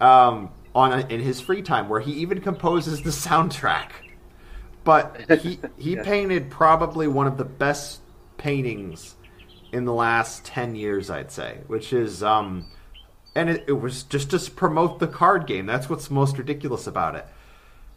[0.00, 3.90] Um, on in his free time, where he even composes the soundtrack.
[4.84, 8.01] But he he painted probably one of the best
[8.42, 9.14] paintings
[9.72, 12.66] in the last ten years, I'd say, which is um,
[13.34, 15.66] and it, it was just to promote the card game.
[15.66, 17.26] That's what's most ridiculous about it.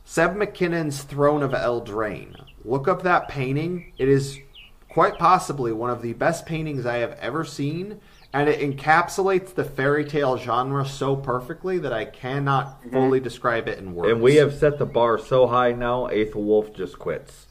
[0.05, 2.36] Seb McKinnon's Throne of Eldraine.
[2.63, 3.93] Look up that painting.
[3.97, 4.39] It is
[4.88, 7.99] quite possibly one of the best paintings I have ever seen,
[8.31, 13.79] and it encapsulates the fairy tale genre so perfectly that I cannot fully describe it
[13.79, 14.12] in words.
[14.12, 17.47] And we have set the bar so high now, Aethelwolf just quits.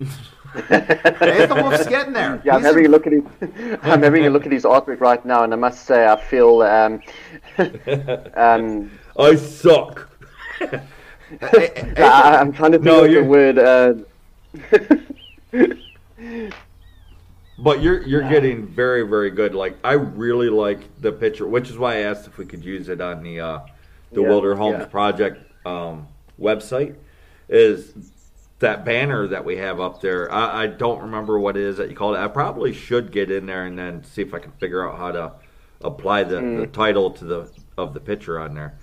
[0.00, 2.40] Aethelwolf's getting there.
[2.44, 3.22] Yeah, I'm He's having a look at his.
[3.82, 6.62] I'm having a look at his artwork right now, and I must say, I feel.
[6.62, 7.02] Um,
[8.34, 10.08] um, I suck.
[10.60, 10.80] A-
[11.42, 13.58] A- I, I'm trying to think No, of the you're- word.
[13.58, 13.94] Uh,
[17.60, 19.52] But you're you're getting very very good.
[19.52, 22.88] Like I really like the picture, which is why I asked if we could use
[22.88, 23.58] it on the uh,
[24.12, 24.84] the Yeah, Wilder Homes yeah.
[24.86, 26.06] Project um,
[26.40, 26.94] website.
[27.48, 27.92] Is
[28.60, 30.30] that banner that we have up there?
[30.32, 32.20] I, I don't remember what it is that you called it.
[32.20, 35.12] I probably should get in there and then see if I can figure out how
[35.12, 35.32] to
[35.80, 38.76] apply the, the title to the of the picture on there.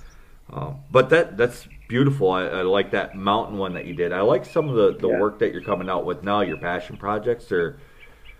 [0.51, 2.31] Um, but that that's beautiful.
[2.31, 4.13] I, I like that mountain one that you did.
[4.13, 5.19] I like some of the, the Yeah.
[5.19, 6.41] work that you're coming out with now.
[6.41, 7.77] Your passion projects are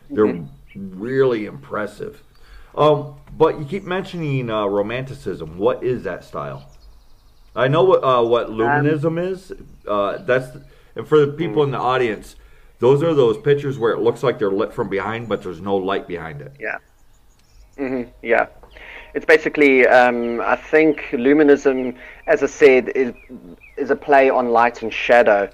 [0.09, 0.45] they're
[0.75, 2.21] really impressive.
[2.75, 5.57] Um, but you keep mentioning uh, romanticism.
[5.57, 6.69] What is that style?
[7.55, 9.51] I know what uh, what luminism is.
[9.87, 10.57] Uh, that's
[10.95, 12.35] and for the people in the audience,
[12.79, 15.75] those are those pictures where it looks like they're lit from behind, but there's no
[15.75, 16.53] light behind it.
[16.59, 16.77] Yeah.
[17.77, 18.47] hmm Yeah.
[19.13, 21.95] It's basically, um, I think, luminism,
[22.27, 23.13] as I said, is
[23.77, 25.49] is a play on light and shadow,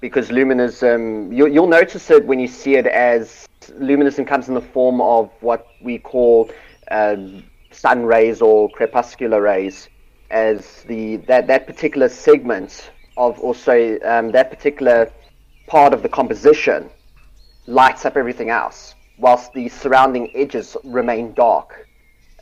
[0.00, 3.46] because luminism, you, you'll notice it when you see it as
[3.78, 6.50] luminism comes in the form of what we call
[6.90, 7.16] uh,
[7.70, 9.90] sun rays or crepuscular rays,
[10.30, 15.10] as the that that particular segment of also um, that particular
[15.66, 16.90] part of the composition
[17.66, 21.88] lights up everything else, whilst the surrounding edges remain dark.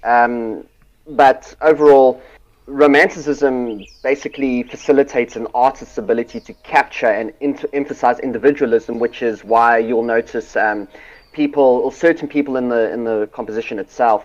[0.02, 0.64] Um,
[1.06, 2.22] but overall,
[2.66, 7.32] romanticism basically facilitates an artist's ability to capture and
[7.72, 10.88] emphasize individualism, which is why you'll notice um,
[11.32, 14.24] people or certain people in the in the composition itself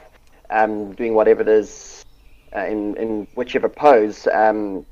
[0.50, 2.06] um, doing whatever it is
[2.56, 4.28] uh, in in whichever pose.
[4.28, 4.86] Um,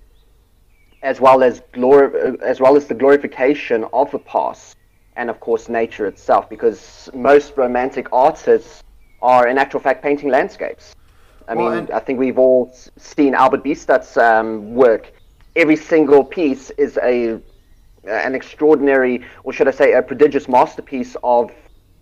[1.03, 4.75] as well as glor- as well as the glorification of the past
[5.15, 8.81] and of course nature itself because most romantic artists
[9.21, 10.95] are in actual fact painting landscapes.
[11.47, 15.11] I Well, mean i think we've all seen Albert Bierstadt's um, work.
[15.55, 17.39] Every single piece is a
[18.05, 21.51] an extraordinary or should i say a prodigious masterpiece of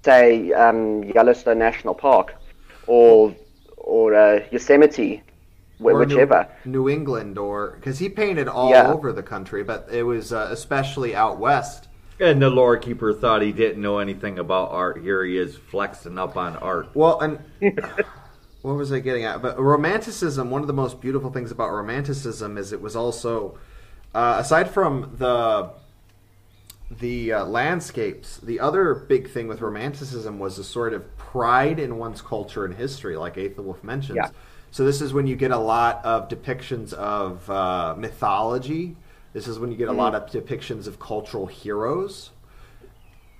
[0.03, 2.33] say um, yellowstone national park
[2.87, 3.35] or
[3.77, 5.21] or uh, yosemite
[5.81, 8.91] wh- or New- whichever New, England, or because he painted all Yeah.
[8.91, 11.87] over the country, but it was uh, especially out west.
[12.19, 15.01] And the lore keeper thought he didn't know anything about art.
[15.01, 16.89] Here he is flexing up on art.
[16.93, 17.39] Well, and
[18.61, 19.41] what was I getting at?
[19.41, 23.57] But romanticism, one of the most beautiful things about romanticism is it was also,
[24.13, 25.71] uh, aside from the
[26.99, 31.97] the uh, landscapes, the other big thing with romanticism was a sort of pride in
[31.97, 34.17] one's culture and history, like Aethelwolf mentions.
[34.17, 34.29] Yeah.
[34.71, 38.95] So this is when you get a lot of depictions of uh, mythology.
[39.33, 42.31] This is when you get a lot of depictions of cultural heroes.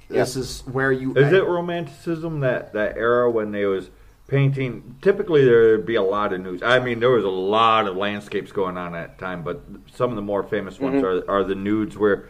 [0.10, 3.90] This is where you Is it romanticism that that era when they was
[4.28, 4.98] painting?
[5.02, 6.62] Typically, there'd be a lot of news.
[6.62, 9.62] I mean, there was a lot of landscapes going on at that time, but
[9.94, 12.28] some of the more famous ones are are the nudes where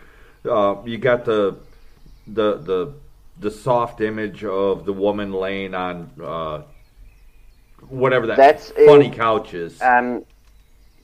[0.47, 1.57] uh, you got the
[2.27, 2.93] the the
[3.39, 6.61] the soft image of the woman laying on uh,
[7.91, 9.82] whatever that That's funny in- couch is.
[9.82, 10.25] Um,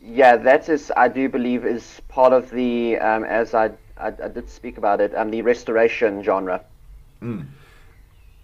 [0.01, 4.27] yeah, that is, I do believe, is part of the, um, as I, I, I
[4.29, 6.63] did speak about it, um, the restoration genre.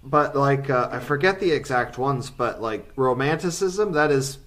[0.03, 4.39] but like uh, I forget the exact ones, but like romanticism, that is,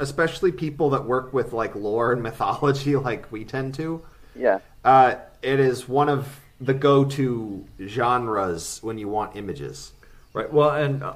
[0.00, 4.02] especially people that work with like lore and mythology, like we tend to.
[4.34, 4.60] Yeah.
[4.84, 9.92] Uh, it is one of the go-to genres when you want images.
[10.32, 10.50] Right.
[10.52, 11.14] Well, and uh,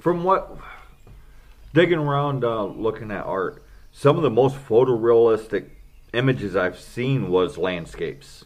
[0.00, 0.56] from what
[1.72, 5.66] digging around, uh, looking at art, some of the most photorealistic
[6.12, 8.44] images I've seen was landscapes,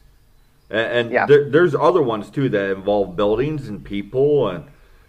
[0.71, 1.27] and, and Yeah.
[1.27, 4.65] there, there's other ones too that involve buildings and people, and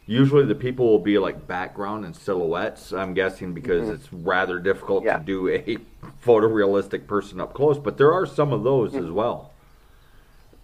[0.05, 2.91] usually the people will be like background and silhouettes.
[2.93, 5.17] I'm guessing because it's rather difficult Yeah.
[5.17, 5.77] to do a
[6.25, 9.51] photorealistic person up close, but there are some of those as well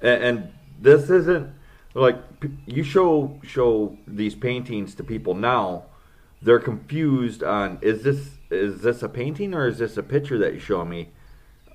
[0.01, 0.51] and, and
[0.81, 1.49] this isn't
[1.93, 2.17] like
[2.65, 5.83] you show show these paintings to people now
[6.43, 10.53] they're confused on is this is this a painting or is this a picture that
[10.53, 11.09] you show me?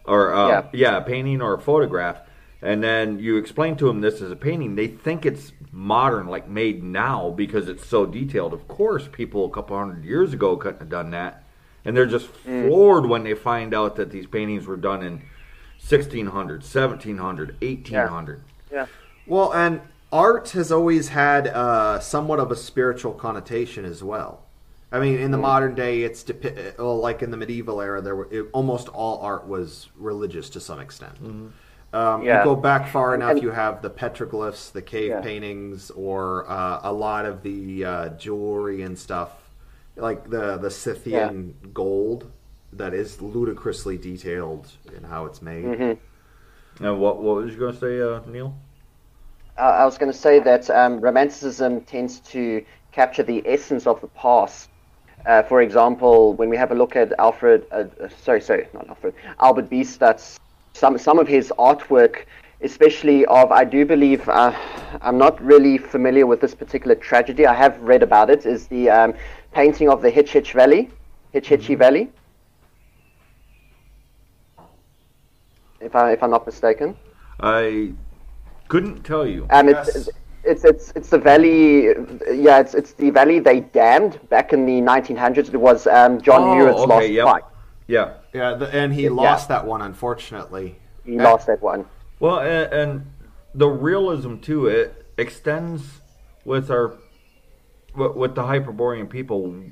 [0.04, 0.62] Or uh, Yeah.
[0.72, 2.20] yeah a painting or a photograph.
[2.60, 4.74] And then you explain to them this is a painting.
[4.74, 8.52] They think it's modern like made now because it's so detailed.
[8.52, 11.44] Of course people a couple hundred years ago couldn't have done that.
[11.84, 15.22] And they're just floored when they find out that these paintings were done in
[15.80, 18.86] 1600 1700 1800 Yeah.
[19.26, 19.80] Well, and
[20.12, 24.42] art has always had uh, somewhat of a spiritual connotation as well.
[24.90, 28.16] I mean, in the modern day, it's depi- well, like in the medieval era, there
[28.16, 31.14] were it, almost all art was religious to some extent.
[31.92, 32.38] Um, Yeah.
[32.38, 35.20] You go back far enough, And- you have the petroglyphs, the cave Yeah.
[35.20, 39.30] paintings, or uh, a lot of the uh, jewelry and stuff,
[39.96, 42.30] like the the Scythian gold
[42.72, 45.64] that is ludicrously detailed in how it's made.
[45.64, 46.84] Mm-hmm.
[46.84, 48.54] And what what was you going to say, uh, Neil?
[49.58, 54.00] Uh, I was going to say that um, romanticism tends to capture the essence of
[54.00, 54.67] the past.
[55.28, 58.88] Uh, for example, when we have a look at Alfred, uh, uh, sorry, sorry, not
[58.88, 60.40] Alfred, Albert Bierstadt's
[60.72, 62.24] some some of his artwork,
[62.62, 64.54] especially of I do believe uh,
[65.02, 67.46] I'm not really familiar with this particular tragedy.
[67.46, 68.46] I have read about it.
[68.46, 69.12] Is the um,
[69.52, 70.88] painting of the Hitch Hitch Valley,
[71.34, 72.08] Hetch Hetchy Valley,
[75.80, 76.96] if I if I'm not mistaken.
[77.38, 77.92] I
[78.68, 79.46] couldn't tell you.
[79.50, 79.94] Um, Yes.
[79.94, 80.08] it's,
[80.44, 81.86] it's it's it's the valley.
[82.30, 85.52] Yeah, it's it's the valley they dammed back in the 1900s.
[85.52, 87.24] It was um, John Oh, Muir's okay, lost yep.
[87.24, 87.42] fight.
[87.86, 88.14] Yeah.
[88.34, 90.76] Yeah, the, and he lost that one, unfortunately.
[91.04, 91.86] He lost that one.
[92.20, 93.12] Well, and, and
[93.54, 96.00] the realism to it extends
[96.44, 96.94] with our
[97.96, 99.62] with, with the Hyperborean people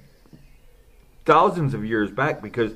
[1.25, 2.73] thousands of years back because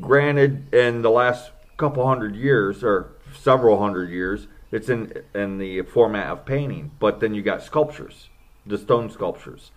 [0.00, 5.82] granted in the last couple hundred years or several hundred years it's in in the
[5.82, 8.28] format of painting but then you got sculptures
[8.66, 9.70] the stone sculptures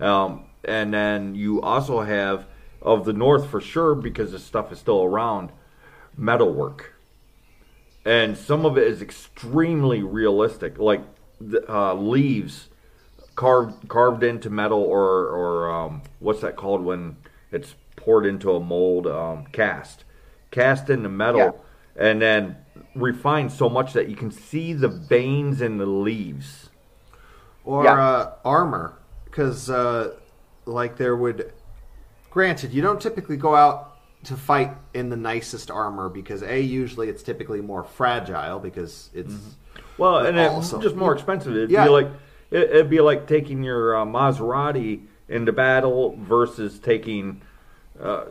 [0.00, 2.46] um, and then you also have
[2.82, 5.50] of the north for sure because this stuff is still around
[6.16, 6.94] metalwork
[8.04, 11.02] and some of it is extremely realistic, like
[11.40, 12.68] the, uh, leaves
[13.34, 17.16] carved carved into metal, or or um, what's that called when
[17.52, 19.06] it's poured into a mold?
[19.06, 20.04] Um, cast,
[20.50, 21.62] cast into metal,
[21.94, 22.08] Yeah.
[22.08, 22.56] and then
[22.94, 26.70] refined so much that you can see the veins in the leaves.
[27.64, 27.92] or Yeah.
[28.02, 28.94] uh, armor
[29.26, 30.14] because uh,
[30.64, 31.52] like there would
[32.30, 37.08] granted you don't typically go out to fight in the nicest armor because a usually
[37.08, 39.34] it's typically more fragile because it's
[39.98, 41.52] Well, But and it's just more expensive.
[41.56, 41.84] It'd Yeah.
[41.84, 42.08] be like
[42.50, 47.42] it, it'd be like taking your uh, Maserati into battle versus taking.
[48.02, 48.24] Uh,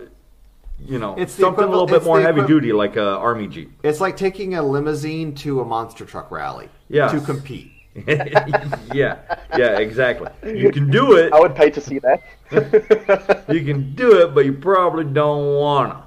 [0.85, 3.71] you know, It's something a little bit more heavy duty, like a army jeep.
[3.83, 7.11] it's like taking a limousine to a monster truck rally Yes.
[7.11, 7.71] to compete
[8.07, 9.17] yeah,
[9.57, 10.29] yeah, exactly.
[10.45, 11.33] You can do it.
[11.33, 12.21] I would pay to see that.
[13.49, 16.05] You can do it, but you probably don't wanna.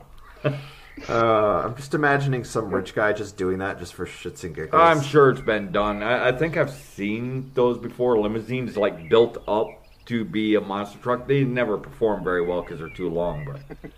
[1.08, 4.80] uh, i'm just imagining some rich guy just doing that just for shits and giggles
[4.80, 6.02] I'm sure it's been done.
[6.02, 8.18] I, I think I've seen those before.
[8.18, 9.68] Limousines like built up
[10.06, 11.26] to be a monster truck.
[11.26, 13.44] They never perform very well because they're too long.
[13.44, 13.90] But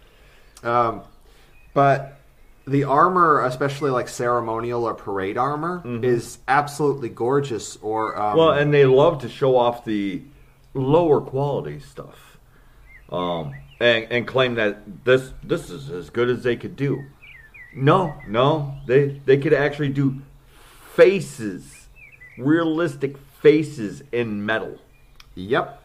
[0.65, 1.03] Um,
[1.75, 2.19] but
[2.67, 7.77] the armor, especially like ceremonial or parade armor, is absolutely gorgeous.
[7.77, 10.23] Or um, Well, and they love to show off the
[10.73, 12.39] lower quality stuff,
[13.11, 17.05] um, and and claim that this this is as good as they could do.
[17.75, 20.23] No, no, they they could actually do
[20.95, 21.89] faces,
[22.39, 24.79] realistic faces in metal.
[25.35, 25.83] yep,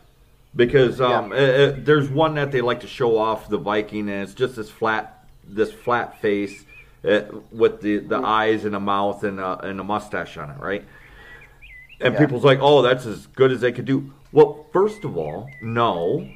[0.55, 4.23] Because um, uh, uh, there's one that they like to show off the Viking, and
[4.23, 5.15] it's just this flat
[5.47, 6.63] this flat face
[7.03, 7.21] uh,
[7.51, 10.85] with the, the eyes and a mouth and a, and a mustache on it, right?
[12.01, 12.19] And Yeah.
[12.19, 14.11] people's like, oh, that's as good as they could do.
[14.31, 16.27] Well, first of all, no.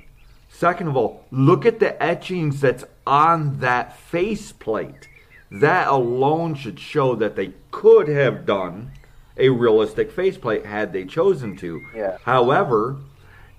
[0.49, 5.07] Second of all, look at the etchings that's on that faceplate.
[5.51, 8.91] That alone should show that they could have done
[9.37, 11.81] a realistic faceplate had they chosen to.
[11.95, 12.17] Yeah.
[12.23, 12.97] However,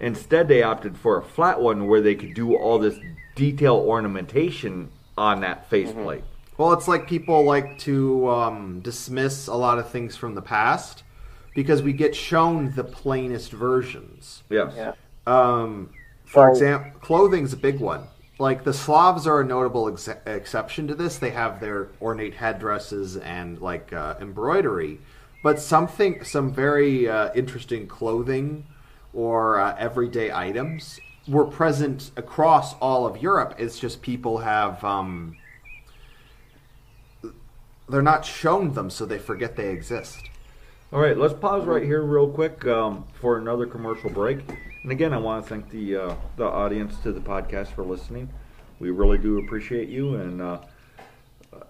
[0.00, 2.98] instead they opted for a flat one where they could do all this
[3.34, 6.24] detail ornamentation on that faceplate.
[6.56, 11.02] Well, it's like people like to um, dismiss a lot of things from the past
[11.54, 14.42] because we get shown the plainest versions.
[14.50, 14.72] Yes.
[14.76, 14.92] Yeah.
[15.26, 15.90] Um,
[16.24, 18.04] for Well- example, clothing's a big one.
[18.38, 21.18] Like the Slavs are a notable ex- exception to this.
[21.18, 24.98] They have their ornate headdresses and like uh, embroidery,
[25.44, 28.66] but something, some very uh, interesting clothing
[29.14, 33.54] or uh, everyday items were present across all of Europe.
[33.58, 35.36] It's just people have um,
[37.88, 40.18] they're not shown them, so they forget they exist.
[40.92, 44.38] All right, let's pause right here real quick um, for another commercial break.
[44.82, 48.28] And again, I want to thank the uh, the audience to the podcast for listening.
[48.78, 50.58] We really do appreciate you, and uh,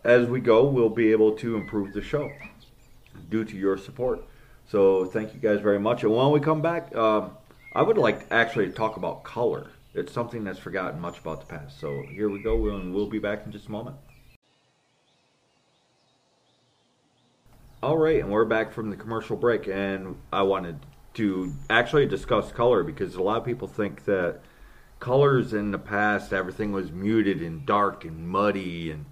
[0.03, 2.30] as we go, we'll be able to improve the show
[3.30, 4.24] due to your support.
[4.68, 6.02] So thank you guys very much.
[6.02, 7.32] And when we come back, um,
[7.74, 9.70] I would like to actually talk about color.
[9.94, 11.78] It's something that's forgotten much about the past.
[11.78, 13.96] So here we go, and we'll be back in just a moment.
[17.82, 20.78] All right, and we're back from the commercial break, and I wanted
[21.14, 24.40] to actually discuss color because a lot of people think that
[24.98, 29.04] colors in the past everything was muted and dark and muddy and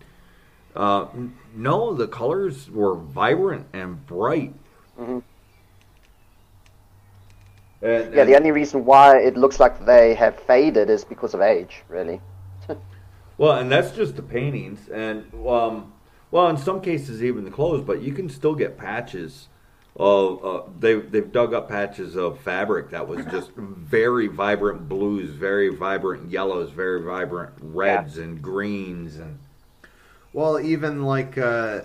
[0.74, 1.07] uh,
[1.55, 4.55] no, the colors were vibrant and bright.
[4.98, 5.22] Mhm.
[7.83, 11.35] And, Yeah, and- the only reason why it looks like they have faded is because
[11.35, 12.20] of age, really.
[13.39, 15.93] Well, and that's just the paintings, and um,
[16.30, 17.83] well, in some cases even the clothes.
[17.83, 19.49] But you can still get patches
[19.97, 25.30] of uh, they they've dug up patches of fabric that was just very vibrant blues,
[25.30, 29.39] very vibrant yellows, very vibrant reds and greens, and
[30.33, 31.80] Well, even like uh,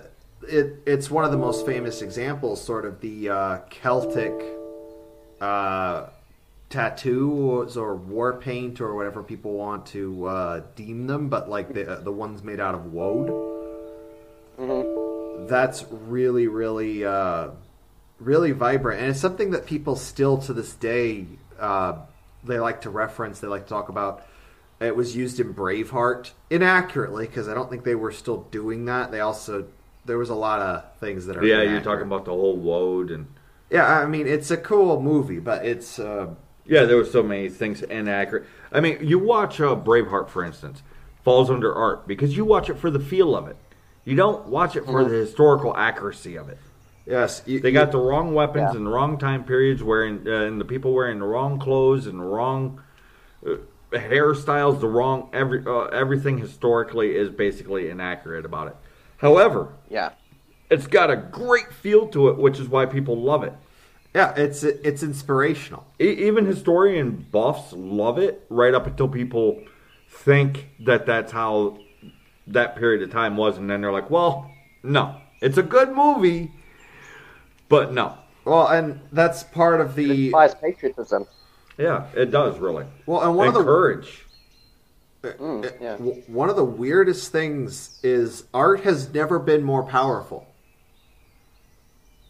[0.46, 4.32] it, it's one of the most famous examples, sort of the uh, Celtic
[5.40, 6.06] uh,
[6.70, 12.00] tattoos or war paint or whatever people want to uh, deem them, but like the
[12.02, 13.28] the ones made out of woad.
[14.56, 17.50] hmm That's really, really, uh,
[18.18, 21.26] really vibrant, and it's something that people still to this day
[21.58, 21.94] uh,
[22.44, 23.40] they like to reference.
[23.40, 24.24] They like to talk about.
[24.80, 29.10] It was used in Braveheart inaccurately because I don't think they were still doing that.
[29.10, 29.66] They also
[30.04, 33.10] there was a lot of things that are yeah, you're talking about the whole woad
[33.10, 33.26] and
[33.70, 36.34] Yeah, I mean it's a cool movie, but it's uh,
[36.66, 38.44] yeah, there were so many things inaccurate.
[38.72, 40.82] I mean, you watch uh, Braveheart, for instance,
[41.22, 43.56] falls under art because you watch it for the feel of it.
[44.04, 46.58] You don't watch it for the historical accuracy of it.
[47.06, 48.78] yes, you, They got the wrong weapons Yeah.
[48.78, 52.18] in the wrong time periods, wearing uh, and the people wearing the wrong clothes and
[52.18, 52.80] the wrong
[53.46, 53.56] uh,
[53.92, 54.80] hairstyles.
[54.80, 58.76] The wrong every uh, everything historically is basically inaccurate about it.
[59.18, 60.10] However, Yeah.
[60.70, 63.52] It's got a great feel to it, which is why people love it.
[64.14, 65.86] yeah, it's it's inspirational.
[66.00, 69.62] E- even historian buffs love it, right up until people
[70.10, 71.78] think that that's how
[72.46, 74.50] that period of time was, and then they're like, "Well,
[74.82, 76.50] no, it's a good movie,
[77.68, 78.14] but no."
[78.44, 81.26] Well, and that's part of It the inspires patriotism.
[81.76, 82.86] Yeah, it does really.
[83.06, 84.24] well, and one and of the courage.
[85.22, 85.96] Mm, Uh, yeah.
[86.28, 90.46] One of the weirdest things is art has never been more powerful.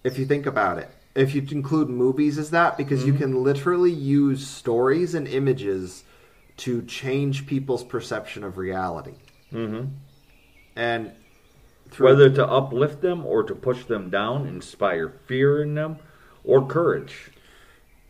[0.09, 3.13] If you think about it, if you include movies as that, because Mm-hmm.
[3.13, 6.05] you can literally use stories and images
[6.59, 9.15] to change people's perception of reality.
[9.51, 9.85] hmm
[10.77, 11.13] And
[11.91, 15.99] through, Whether to uplift them or to push them down, inspire fear in them,
[16.45, 17.31] or courage.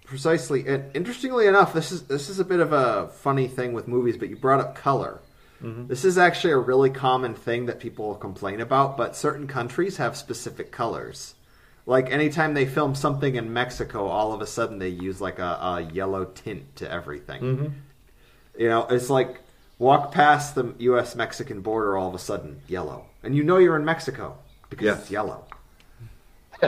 [0.04, 3.86] precisely, and interestingly enough, this is this is a bit of a funny thing with
[3.88, 5.20] movies, but you brought up color.
[5.88, 10.16] This is actually a really common thing that people complain about, but certain countries have
[10.16, 11.34] specific colors.
[11.88, 15.42] Like anytime they film something in Mexico, all of a sudden they use like a,
[15.42, 17.40] a yellow tint to everything.
[17.40, 17.66] Mm-hmm.
[18.58, 19.40] You know, it's like
[19.78, 21.16] walk past the U.S.
[21.16, 24.36] Mexican border, all of a sudden yellow, and you know you're in Mexico
[24.68, 25.00] because Yes.
[25.00, 25.46] it's yellow.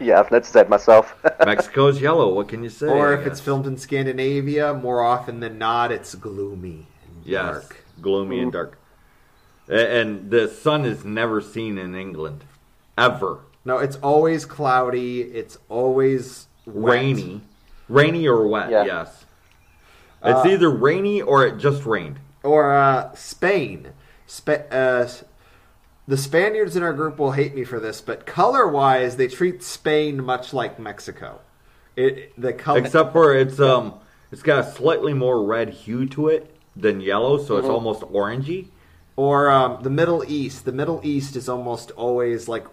[0.00, 1.14] yeah, I've noticed that myself.
[1.46, 2.34] Mexico's yellow.
[2.34, 2.88] What can you say?
[2.88, 7.84] Or if it's filmed in Scandinavia, more often than not, it's gloomy and yes, dark.
[8.02, 8.78] gloomy and dark.
[9.66, 12.44] And the sun is never seen in England,
[12.98, 13.38] ever.
[13.64, 15.20] No, it's always cloudy.
[15.22, 16.94] It's always wet.
[16.94, 17.40] rainy,
[17.88, 18.70] rainy or wet.
[18.70, 18.84] Yeah.
[18.84, 19.24] Yes,
[20.24, 22.18] it's Uh, either rainy or it just rained.
[22.42, 23.88] Or uh, Spain.
[24.26, 25.08] Spa- uh,
[26.08, 30.24] the Spaniards in our group will hate me for this, but color-wise, they treat Spain
[30.24, 31.40] much like Mexico.
[31.96, 32.78] It the color.
[32.78, 33.94] Except for it's um,
[34.32, 38.68] it's got a slightly more red hue to it than yellow, so it's almost orangey.
[39.16, 40.64] or um, the Middle East.
[40.64, 42.64] The Middle East is almost always like.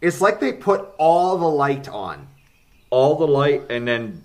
[0.00, 2.26] It's like they put all the light on.
[2.90, 4.22] All the light, and then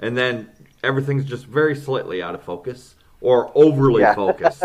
[0.00, 0.50] and then
[0.82, 4.14] everything's just very slightly out of focus or overly Yeah.
[4.14, 4.64] focused.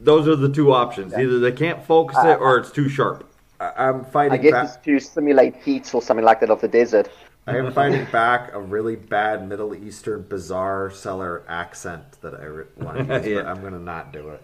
[0.00, 1.14] Those are the two options.
[1.14, 3.28] Either they can't focus it or it's too sharp.
[3.58, 4.64] I- I'm I fighting guess back.
[4.64, 7.08] it's to simulate heat or something like that of the desert.
[7.46, 12.64] I am fighting back a really bad Middle Eastern bazaar seller accent that I re-
[12.76, 13.34] want to use, Yeah.
[13.42, 14.42] but I'm going to not do it.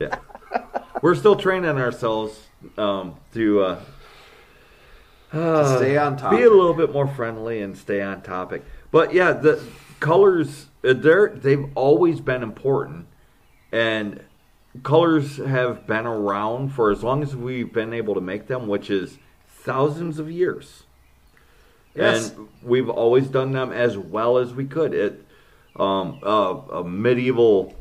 [0.00, 0.16] Yeah,
[1.02, 2.46] we're still training ourselves
[2.78, 3.80] um, to uh,
[5.32, 6.38] uh, stay on topic.
[6.38, 8.64] be a little bit more friendly and stay on topic.
[8.90, 9.62] But yeah, the
[10.00, 13.06] colors uh, they're they've always been important,
[13.70, 14.22] and
[14.82, 18.88] colors have been around for as long as we've been able to make them, which
[18.88, 20.84] is thousands of years.
[21.94, 22.30] Yes.
[22.30, 24.94] And we've always done them as well as we could.
[24.94, 25.26] It
[25.76, 27.74] um, uh, a medieval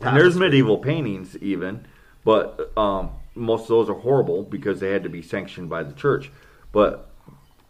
[0.00, 1.86] and there's medieval paintings even,
[2.26, 5.94] but um, most of those are horrible because they had to be sanctioned by the
[5.94, 6.32] church.
[6.72, 7.08] But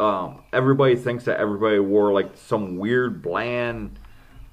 [0.00, 3.98] um, everybody thinks that everybody wore like some weird bland,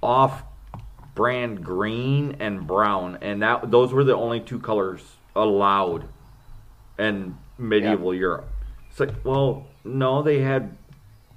[0.02, 5.02] off-brand green and brown, and that those were the only two colors
[5.36, 6.04] allowed.
[6.98, 8.50] in medieval Europe.
[8.90, 10.78] It's like, well, no, they had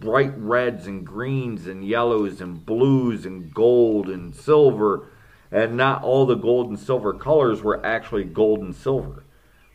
[0.01, 5.09] bright reds and greens and yellows and blues and gold and silver,
[5.51, 9.25] and not all the gold and silver colors were actually gold and silver.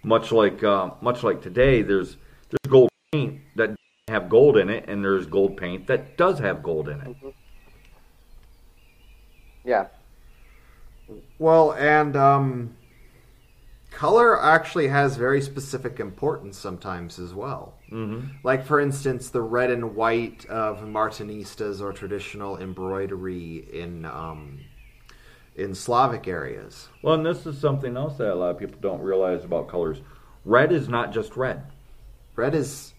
[0.04, 2.18] Much like uh, much like today, there's
[2.50, 3.78] there's gold paint that doesn't
[4.10, 7.16] have gold in it, and there's gold paint that does have gold in it.
[9.64, 9.88] Yeah.
[11.38, 12.76] Well, and um,
[13.92, 17.76] color actually has very specific importance sometimes as well.
[17.90, 24.60] hmm Like, for instance, the red and white of Martenitsas or traditional embroidery in um,
[25.56, 26.90] in Slavic areas.
[27.02, 30.00] Well, and this is something else that a lot of people don't realize about colors.
[30.46, 31.64] Red is not just red.
[32.36, 32.94] Red is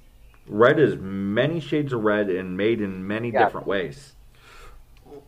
[0.46, 3.44] Red is many shades of red and made in many Yeah.
[3.44, 4.14] different ways.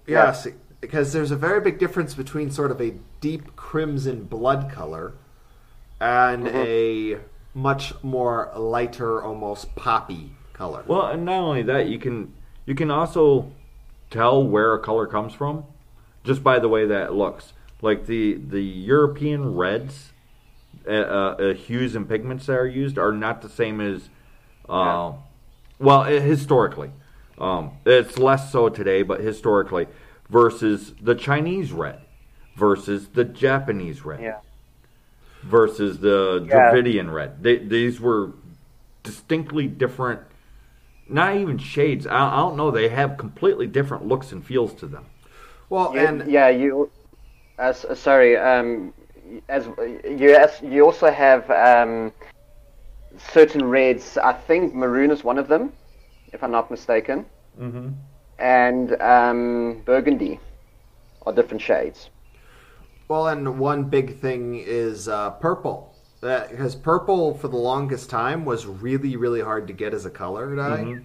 [0.07, 0.47] yes,
[0.81, 5.15] because there's a very big difference between sort of a deep crimson blood color
[6.01, 6.57] and mm-hmm.
[6.57, 7.19] a
[7.55, 10.85] much more lighter, almost poppy color.
[10.87, 12.35] Well, and not only that, you can
[12.67, 13.53] you can also
[14.11, 15.65] tell where a color comes from
[16.25, 17.53] just by the way that it looks.
[17.81, 20.13] Like the the European reds,
[20.89, 24.09] uh, uh, hues and pigments that are used are not the same as,
[24.69, 25.13] uh,
[25.79, 26.91] well, uh, historically.
[27.39, 29.87] Um, it's less so today, but historically,
[30.31, 32.01] versus the Chinese red,
[32.57, 34.39] versus the Japanese red, Yeah.
[35.43, 36.71] versus the Yeah.
[36.71, 37.43] Dravidian red.
[37.43, 38.33] They, these were
[39.03, 40.21] distinctly different.
[41.09, 42.07] Not even shades.
[42.07, 42.71] I, I don't know.
[42.71, 45.05] They have completely different looks and feels to them.
[45.71, 46.91] Well, You- and yeah, you.
[47.59, 48.37] Uh, sorry.
[48.37, 48.93] Um,
[49.49, 49.67] as
[50.05, 52.13] you as you also have um,
[53.33, 54.19] certain reds.
[54.19, 55.73] I think maroon is one of them,
[56.33, 57.25] if I'm not mistaken,
[57.61, 57.91] Mm-hmm.
[58.39, 60.41] and um, burgundy
[61.25, 62.11] are different shades.
[63.09, 65.95] Well, and one big thing is uh, purple.
[66.21, 70.11] That because purple for the longest time was really, really hard to get as a
[70.11, 70.99] color dye.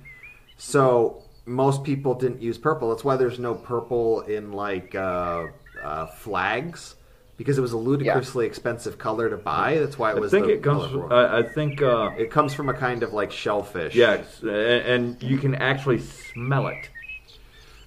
[0.58, 2.90] So most people didn't use purple.
[2.90, 5.48] That's why there's no purple in like uh,
[5.84, 6.96] uh, flags
[7.38, 9.78] because it was a ludicrously expensive color to buy.
[9.80, 10.34] That's why it was.
[10.34, 10.86] I think the it comes.
[10.92, 11.82] color for- I, I think.
[11.82, 13.96] Uh, it comes from a kind of like shellfish.
[13.96, 16.90] yes, and, and you can actually smell it.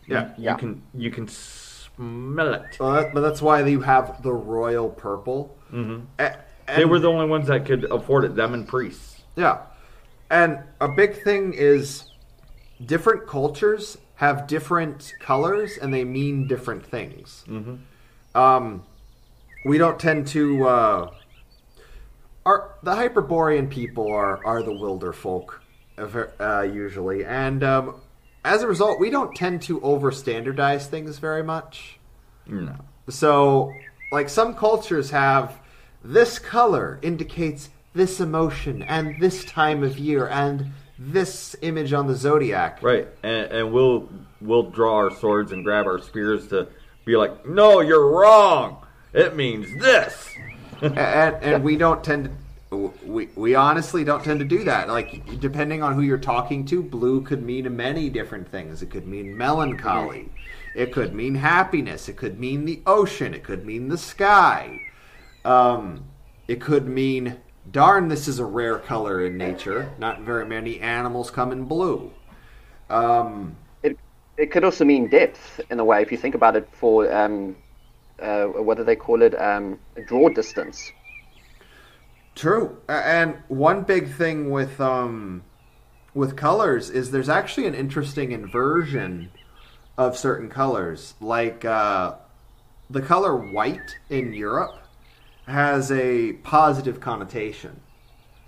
[0.08, 0.28] Yeah.
[0.36, 0.54] You, Yeah.
[0.56, 0.82] can.
[0.94, 2.76] You can smell it.
[2.80, 5.56] Well, that, but that's why you have the royal purple.
[5.72, 6.00] Mm-hmm.
[6.76, 8.34] They were the only ones that could afford it.
[8.34, 9.22] Them and priests.
[9.36, 9.58] Yeah.
[10.30, 12.04] And a big thing is
[12.87, 17.45] different cultures have different colors and they mean different things.
[17.49, 17.76] Mm-hmm.
[18.37, 18.85] Um,
[19.64, 20.66] we don't tend to.
[20.66, 21.11] Uh,
[22.45, 25.62] our, the Hyperborean people are, are the wilder folk,
[25.97, 27.24] uh, uh, usually.
[27.24, 28.01] And um,
[28.45, 31.99] as a result, we don't tend to over standardize things very much.
[32.47, 32.74] No.
[33.09, 33.72] So,
[34.11, 35.61] like some cultures have
[36.05, 40.72] this color indicates this emotion and this time of year and
[41.11, 42.82] this image on the zodiac.
[42.82, 44.09] Right, and, and we'll
[44.40, 46.68] we'll draw our swords and grab our spears to
[47.05, 48.84] be like, no, you're wrong.
[49.12, 50.28] It means this.
[50.82, 52.30] and, and we don't tend to
[53.05, 56.82] we, we honestly don't tend to do that like depending on who you're talking to
[56.82, 60.30] blue could mean many different things it could mean melancholy
[60.74, 64.80] it could mean happiness it could mean the ocean it could mean the sky
[65.44, 66.05] um,
[66.48, 67.36] it could mean
[67.70, 72.10] darn this is a rare color in nature not very many animals come in blue
[72.90, 73.98] um, It
[74.36, 76.68] it could also mean depth in a way if you think about it.
[76.72, 77.56] For um,
[78.20, 79.34] uh, what do they call it?
[79.40, 80.92] Um, draw distance.
[82.34, 82.78] True.
[82.88, 85.44] And one big thing with um
[86.14, 89.30] with colors is there's actually an interesting inversion
[89.98, 91.14] of certain colors.
[91.20, 92.16] Like uh
[92.90, 94.82] the color white in Europe
[95.47, 97.80] has a positive connotation.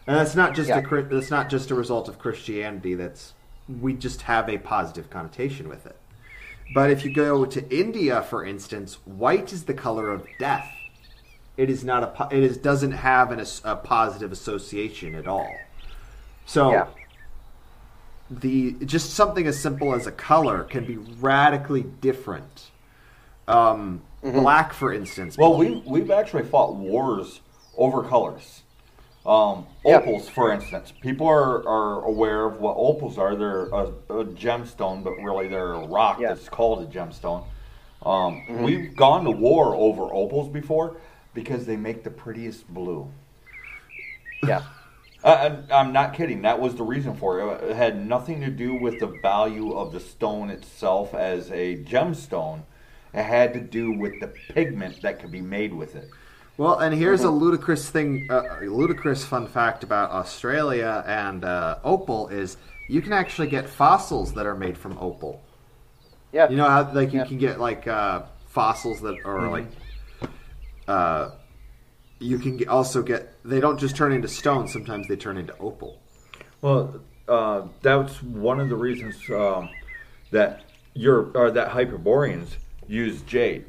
[0.06, 0.78] And that's not just Yeah.
[0.78, 2.94] a that's not just a result of Christianity.
[2.94, 3.32] That's
[3.80, 5.96] we just have a positive connotation with it.
[6.74, 10.70] But if you go to India, for instance, white is the color of death.
[11.56, 12.36] It is not a.
[12.36, 15.50] It is doesn't have an, a positive association at all.
[16.46, 16.86] So Yeah.
[18.30, 22.70] the just something as simple as a color can be radically different.
[23.46, 25.36] Um, Black, for instance.
[25.36, 27.40] Well, we we've actually fought wars
[27.76, 28.62] over colors.
[29.26, 29.98] Um, Yeah.
[29.98, 33.34] opals, for instance, people are, are aware of what opals are.
[33.36, 36.28] They're a, a gemstone, but really they're a rock Yeah.
[36.34, 37.44] that's called a gemstone.
[38.04, 40.96] Um, We've gone to war over opals before
[41.32, 43.10] because they make the prettiest blue.
[44.46, 44.62] Yeah.
[45.24, 46.42] I, I'm not kidding.
[46.42, 47.70] That was the reason for it.
[47.70, 52.60] It had nothing to do with the value of the stone itself as a gemstone.
[53.14, 56.10] It had to do with the pigment that could be made with it.
[56.56, 61.78] Well, and here's a ludicrous thing, uh, a ludicrous fun fact about Australia and uh,
[61.84, 62.56] opal is
[62.88, 65.40] you can actually get fossils that are made from opal.
[66.32, 66.48] Yeah.
[66.48, 67.26] You know how like you Yeah.
[67.26, 69.50] can get like uh, fossils that are Mm-hmm.
[69.50, 69.66] like
[70.86, 71.30] uh,
[72.18, 74.68] you can also get they don't just turn into stone.
[74.68, 76.00] Sometimes they turn into opal.
[76.62, 79.70] Well, uh, that's one of the reasons um,
[80.30, 80.62] that
[80.94, 82.56] Europe or that Hyperboreans
[82.86, 83.66] use jade.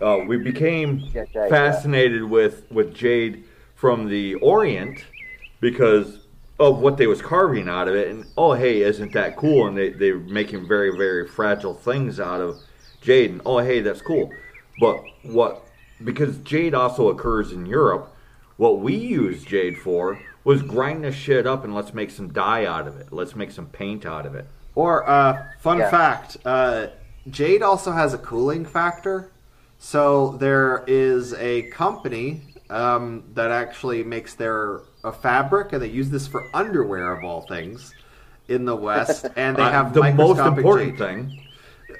[0.00, 3.44] Uh, we became Yeah, jade, fascinated with with jade
[3.74, 5.06] from the Orient
[5.60, 6.20] because
[6.58, 9.66] of what they was carving out of it, and oh hey, isn't that cool?
[9.66, 12.60] And they they're making very very fragile things out of
[13.00, 14.36] jade, and oh hey, that's cool.
[14.78, 15.70] But what
[16.02, 18.14] because jade also occurs in Europe,
[18.56, 22.64] what we used jade for was grind this shit up and let's make some dye
[22.64, 23.12] out of it.
[23.12, 24.46] Let's make some paint out of it.
[24.74, 25.84] Or uh, fun Yeah.
[25.84, 26.88] fact: uh,
[27.28, 29.32] jade also has a cooling factor.
[29.78, 36.10] So there is a company um, that actually makes their a fabric, and they use
[36.10, 37.94] this for underwear of all things
[38.48, 39.28] in the West.
[39.36, 40.98] And they Uh, have the most important jade.
[40.98, 41.34] thing,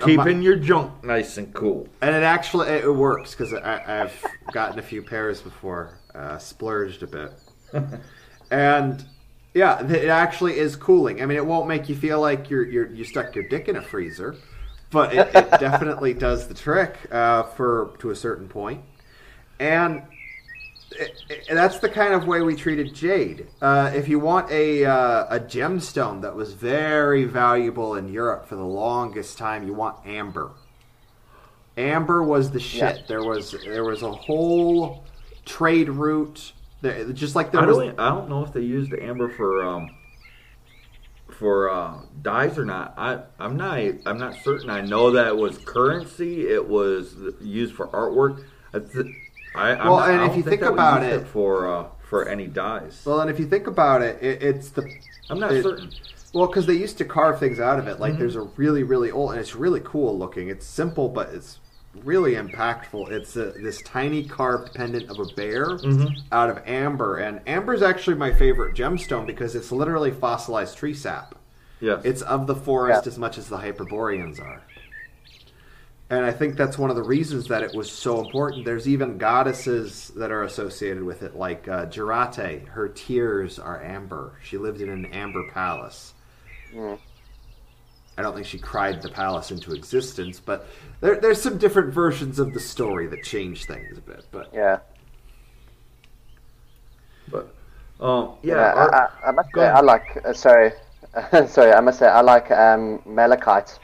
[0.00, 1.88] keeping your junk nice and cool.
[2.00, 4.14] And it actually it, it works because I've
[4.50, 7.32] gotten a few pairs before, uh, splurged a bit,
[8.50, 9.04] and
[9.54, 11.22] yeah, it actually is cooling.
[11.22, 13.76] I mean, it won't make you feel like you're, you're you stuck your dick in
[13.76, 14.36] a freezer,
[14.96, 18.80] but it, it definitely does the trick uh, for to a certain point,
[19.60, 20.02] and.
[20.92, 23.48] It, it- that's the kind of way we treated jade.
[23.60, 28.54] Uh, if you want a uh, a gemstone that was very valuable in Europe for
[28.56, 30.52] the longest time, you want amber.
[31.76, 32.96] Amber was the shit.
[32.96, 33.02] Yeah.
[33.08, 35.04] There was there was a whole
[35.44, 36.52] trade route.
[36.80, 37.76] There, just like there I was.
[37.78, 39.90] don't, I don't know if they used amber for um,
[41.38, 42.94] for uh, dyes or not.
[42.96, 44.70] I I'm not I'm not certain.
[44.70, 46.48] I know that it was currency.
[46.48, 48.44] It was used for artwork.
[48.74, 48.78] I,
[49.54, 51.86] I, I'm Well, not- and I if you think we about used it- for uh,
[52.08, 54.88] for any dyes, Well, and if you think about it, it it's the.
[55.30, 55.90] I'm not it- certain.
[56.34, 57.92] Well, because they used to carve things out of it.
[57.94, 58.02] Mm-hmm.
[58.02, 60.48] Like there's a really really old, and it's really cool looking.
[60.48, 61.58] It's simple, but it's
[62.04, 63.10] really impactful.
[63.10, 66.14] It's a, this tiny carved pendant of a bear Mm-hmm.
[66.32, 70.94] out of amber, and amber is actually my favorite gemstone because it's literally fossilized tree
[70.94, 71.34] sap.
[71.80, 73.12] Yes, It's of the forest Yeah.
[73.12, 74.62] as much as the Hyperboreans are.
[76.08, 78.64] And I think that's one of the reasons that it was so important.
[78.64, 82.66] There's even goddesses that are associated with it, like uh, Jūratė.
[82.68, 84.34] Her tears are amber.
[84.44, 86.14] She lived in an amber palace.
[88.18, 90.66] I don't think she cried the palace into existence, but
[91.00, 94.24] there, there's some different versions of the story that change things a bit.
[94.30, 94.78] But Yeah.
[97.28, 97.54] but
[98.00, 99.74] um, yeah, Yeah, our- I, I, I must say, ahead.
[99.76, 100.22] I like.
[100.24, 100.72] Uh, sorry,
[101.48, 101.72] sorry.
[101.72, 103.78] I must say, I like um, malachite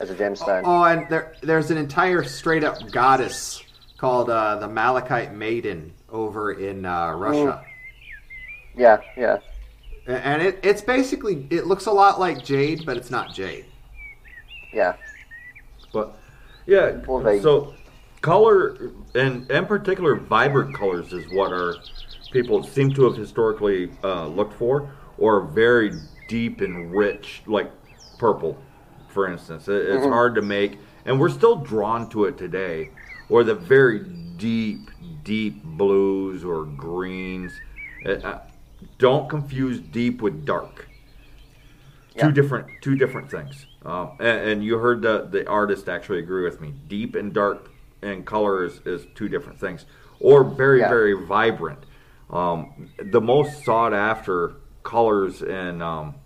[0.00, 0.62] as a gemstone.
[0.64, 3.62] oh, and there there's an entire straight up goddess
[3.98, 7.64] called uh, the Malachite Maiden over in uh, Russia.
[8.76, 9.38] Yeah, yeah,
[10.06, 13.64] And it, it's basically it looks a lot like jade, but it's not jade.
[14.72, 14.94] Yeah.
[15.92, 16.16] But
[16.66, 17.74] yeah, Well, so
[18.20, 18.76] color
[19.14, 21.78] and in particular vibrant colors is what our
[22.30, 25.92] people seem to have historically uh, looked for, or very
[26.26, 27.70] deep and rich, like
[28.18, 28.58] purple,
[29.08, 29.68] for instance.
[29.68, 32.88] It- It's hard to make, and we're still drawn to it today,
[33.28, 34.00] or the very
[34.36, 34.90] deep,
[35.24, 37.60] deep blues or greens.
[38.04, 38.38] Uh, uh,
[38.98, 40.88] don't confuse deep with dark
[42.16, 43.66] two different two different things.
[43.86, 46.74] Um, and, and you heard the the artist actually agree with me.
[46.88, 47.70] Deep and dark
[48.02, 49.86] and color is, is two different things,
[50.20, 50.90] or very Yeah.
[50.90, 51.80] very vibrant.
[52.30, 56.16] Um, the most sought after colors in um,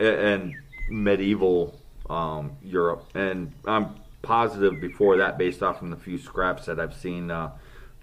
[0.00, 0.56] in
[0.90, 1.80] medieval
[2.10, 6.94] um, Europe, and I'm positive before that, based off from the few scraps that I've
[6.94, 7.52] seen uh,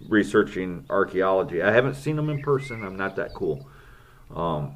[0.07, 1.61] researching archaeology.
[1.61, 2.83] I haven't seen them in person.
[2.83, 3.67] I'm not that cool
[4.35, 4.75] Um,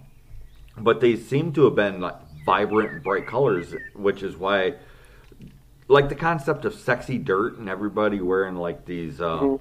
[0.77, 4.73] but they seem to have been like vibrant and bright colors, which is why,
[5.87, 9.57] like the concept of sexy dirt and everybody wearing like these uh,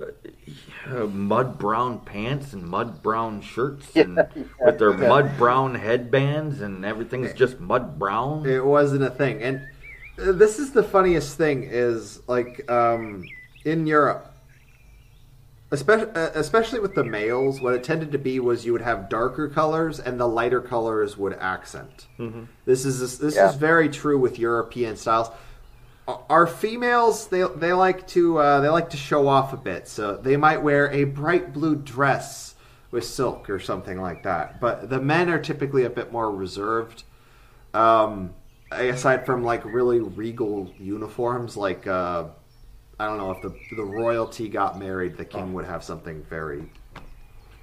[0.00, 4.16] uh, mud brown pants and mud brown shirts and
[4.60, 8.44] with their mud brown headbands and everything's just mud brown.
[8.44, 9.42] It wasn't a thing.
[9.42, 9.66] And
[10.18, 13.24] uh, this is the funniest thing is like um,
[13.64, 14.33] in Europe,
[15.74, 19.48] especially especially with the males, what it tended to be was you would have darker
[19.48, 22.06] colors and the lighter colors would accent.
[22.64, 23.50] This is this Yeah.
[23.50, 25.28] is very true with European styles.
[26.06, 30.16] Our females they they like to uh, they like to show off a bit, so
[30.16, 32.54] they might wear a bright blue dress
[32.90, 34.60] with silk or something like that.
[34.60, 37.04] But the men are typically a bit more reserved.
[37.72, 38.34] Um,
[38.70, 42.24] aside from like really regal uniforms, like uh,
[42.98, 46.70] I don't know if the the royalty got married, the king would have something very,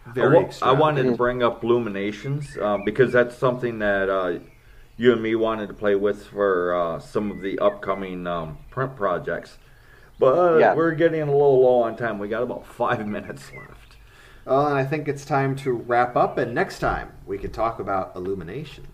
[0.05, 0.35] I very.
[0.35, 4.39] wa- I wanted to bring up Luminations um, because that's something that uh,
[4.97, 8.95] you and me wanted to play with for uh, some of the upcoming um, print
[8.95, 9.57] projects.
[10.19, 10.75] But uh, Yeah.
[10.75, 12.19] we're getting a little low on time.
[12.19, 13.97] We got about five minutes left.
[14.45, 17.79] Well, and I think it's time to wrap up, and next time we can talk
[17.79, 18.90] about illuminations.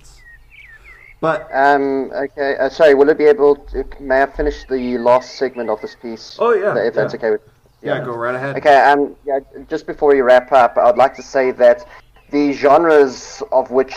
[1.20, 5.36] But Um, okay, uh, sorry, will it be able to, may I finish the last
[5.36, 6.38] segment of this piece?
[6.40, 7.18] Oh, yeah, If that's yeah.
[7.18, 7.42] okay with
[7.82, 8.58] yeah, go right ahead.
[8.58, 9.40] Okay, um, yeah,
[9.70, 11.88] just before we wrap up, I'd like to say that
[12.32, 13.96] the genres of which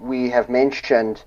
[0.00, 1.24] we have mentioned,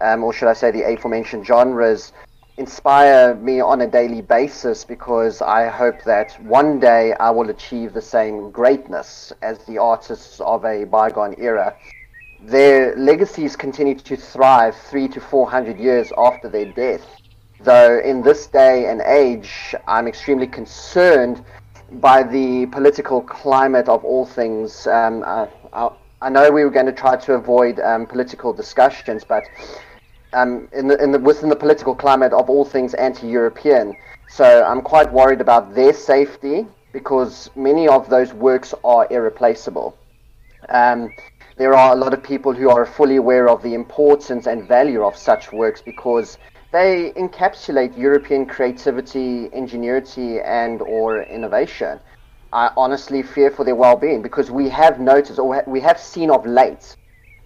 [0.00, 2.12] um, or should I say the aforementioned genres,
[2.58, 7.92] inspire me on a daily basis because I hope that one day I will achieve
[7.92, 11.76] the same greatness as the artists of a bygone era.
[12.46, 17.04] Their legacies continue to thrive three to four hundred years after their death
[17.60, 21.44] though in this day and age, I'm extremely concerned
[21.92, 24.86] by the political climate of all things.
[24.86, 25.48] Um, I,
[26.22, 29.44] I know we were going to try to avoid um, political discussions, but
[30.32, 33.96] um, in the, in the, within the political climate of all things anti-European,
[34.28, 39.96] so I'm quite worried about their safety because many of those works are irreplaceable.
[40.68, 41.10] Um,
[41.56, 45.02] there are a lot of people who are fully aware of the importance and value
[45.02, 46.36] of such works because
[46.70, 51.98] they encapsulate European creativity, ingenuity, and or innovation.
[52.52, 56.44] I honestly fear for their well-being because we have noticed or we have seen of
[56.44, 56.96] late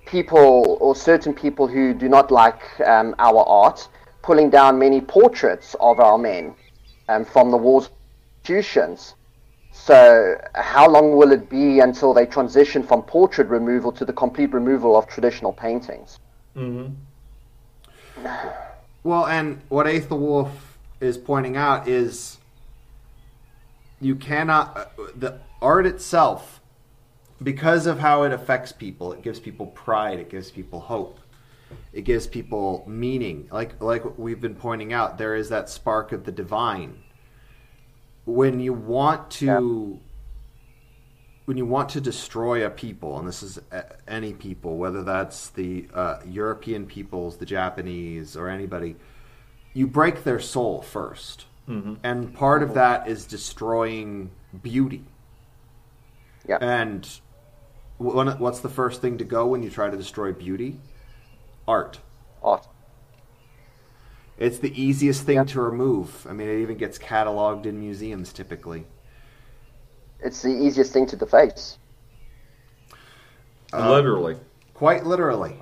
[0.06, 3.88] people or certain people who do not like um, our art
[4.22, 6.54] pulling down many portraits of our men
[7.08, 7.92] um, from the walls of
[8.42, 9.14] institutions.
[9.73, 14.53] So, how long will it be until they transition from portrait removal to the complete
[14.53, 16.18] removal of traditional paintings?
[19.03, 20.51] Well, and what Aethelwolf
[21.01, 22.39] is pointing out is
[24.01, 24.85] you cannot uh,
[25.16, 26.61] the art itself
[27.43, 29.12] because of how it affects people.
[29.12, 30.18] It gives people pride.
[30.18, 31.18] It gives people hope.
[31.93, 33.49] It gives people meaning.
[33.51, 37.03] Like like we've been pointing out, there is that spark of the divine.
[38.35, 40.01] When you want to
[41.47, 43.59] when you want to destroy a people, and this is
[44.07, 48.95] any people, whether that's the uh, European peoples, the Japanese, or anybody,
[49.74, 51.45] you break their soul 1st
[52.03, 55.05] and part of that is destroying beauty.
[56.49, 56.59] Yeah.
[56.61, 57.09] And
[57.99, 60.81] what's the first thing to go when you try to destroy beauty?
[61.68, 62.01] Art.
[62.43, 62.66] Art.
[64.41, 65.45] It's the easiest thing Yeah.
[65.45, 66.26] to remove.
[66.28, 68.86] I mean, it even gets cataloged in museums typically.
[70.18, 71.78] It's the easiest thing to deface.
[73.72, 74.36] Literally.
[74.74, 75.57] Quite literally.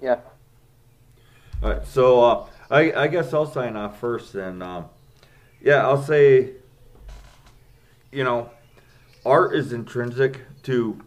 [0.00, 0.20] Yeah.
[1.62, 4.84] All right, so uh, I, I guess I'll sign off first, and um,
[5.60, 6.52] yeah, I'll say,
[8.12, 8.50] you know,
[9.24, 11.00] art is intrinsic to,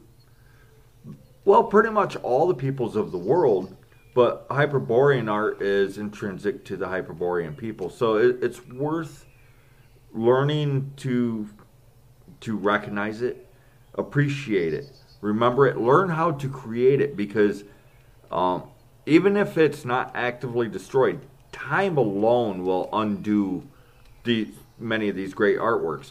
[1.45, 3.76] well, pretty much all the peoples of the world,
[4.18, 7.91] but Hyperborean art is intrinsic to the Hyperborean people.
[7.91, 9.28] So it, it's worth
[10.11, 11.47] learning to
[12.39, 13.47] to recognize it,
[13.93, 14.89] appreciate it,
[15.22, 17.63] remember it, learn how to create it because
[18.32, 18.63] um,
[19.05, 21.20] even if it's not actively destroyed,
[21.51, 23.68] time alone will undo
[24.24, 24.47] the
[24.80, 26.09] many of these great artworks.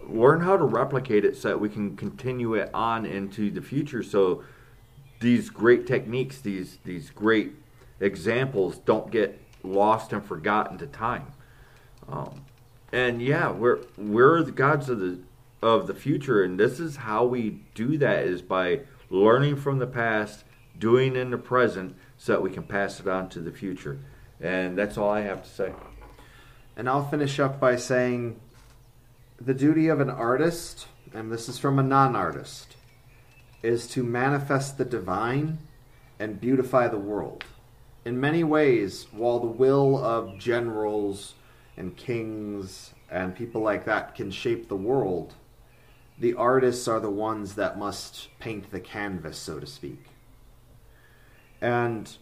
[0.00, 4.02] Learn how to replicate it so that we can continue it on into the future.
[4.02, 4.42] So
[5.20, 7.52] these great techniques, these these great
[8.00, 11.32] examples, don't get lost and forgotten to time.
[12.08, 12.44] Um,
[12.92, 15.18] and yeah, we're we're the gods of the
[15.62, 19.86] of the future, and this is how we do that is by learning from the
[19.86, 20.44] past,
[20.78, 23.98] doing in the present, so that we can pass it on to the future.
[24.40, 25.72] And that's all I have to say.
[26.76, 28.38] And I'll finish up by saying
[29.40, 32.75] the duty of an artist, and this is from a non artist,
[33.66, 35.58] is to manifest the divine
[36.20, 37.44] and beautify the world.
[38.04, 41.34] In many ways, while the will of generals
[41.76, 45.34] and kings and people like that can shape the world,
[46.16, 50.06] the artists are the ones that must paint the canvas, so to speak.
[51.60, 52.16] And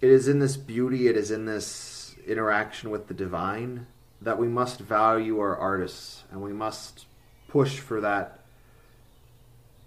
[0.00, 3.86] it is in this beauty, it is in this interaction with the divine
[4.22, 7.04] that we must value our artists and we must
[7.48, 8.39] push for that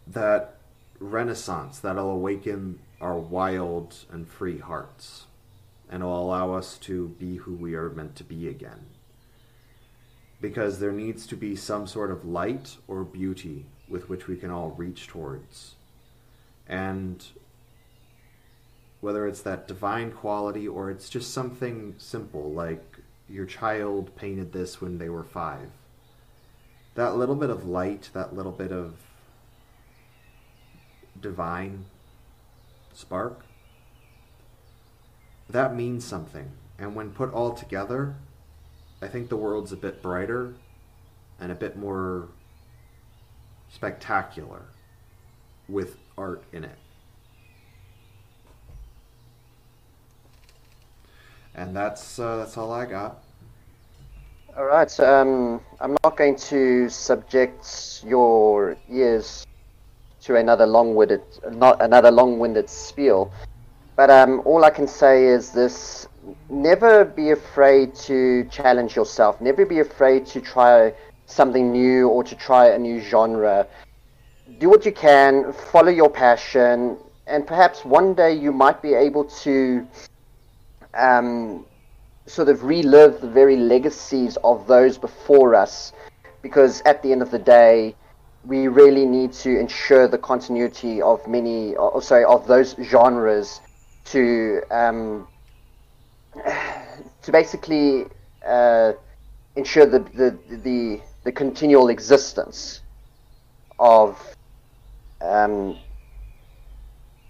[0.07, 0.55] that
[0.99, 5.25] renaissance that'll awaken our wild and free hearts
[5.89, 8.85] and will allow us to be who we are meant to be again.
[10.41, 14.49] Because there needs to be some sort of light or beauty with which we can
[14.49, 15.75] all reach towards.
[16.67, 17.23] And
[19.01, 22.97] whether it's that divine quality or it's just something simple like
[23.29, 25.69] your child painted this when they were five.
[26.95, 28.95] That little bit of light, that little bit of
[31.23, 31.85] divine
[32.93, 33.43] spark,
[35.49, 36.51] that means something.
[36.77, 38.15] And when put all together,
[39.01, 40.53] I think the world's a bit brighter
[41.39, 42.29] and a bit more
[43.71, 44.61] spectacular
[45.67, 46.77] with art in it.
[51.55, 53.23] And that's uh, that's all I got.
[54.57, 59.45] All right, um, I'm not going to subject your ears
[60.23, 61.21] to another long-winded,
[61.51, 63.31] not another long-winded spiel,
[63.95, 66.07] but um, all I can say is this:
[66.49, 69.41] never be afraid to challenge yourself.
[69.41, 70.93] Never be afraid to try
[71.25, 73.67] something new or to try a new genre.
[74.59, 76.97] Do what you can, follow your passion,
[77.27, 79.87] and perhaps one day you might be able to
[80.93, 81.65] um,
[82.25, 85.93] sort of relive the very legacies of those before us,
[86.41, 87.95] because at the end of the day,
[88.45, 93.61] we really need to ensure the continuity of many, or sorry, of those genres
[94.05, 95.27] to um,
[97.21, 98.05] to basically
[98.45, 98.93] uh,
[99.55, 102.81] ensure the, the the the continual existence
[103.79, 104.19] of
[105.21, 105.77] um,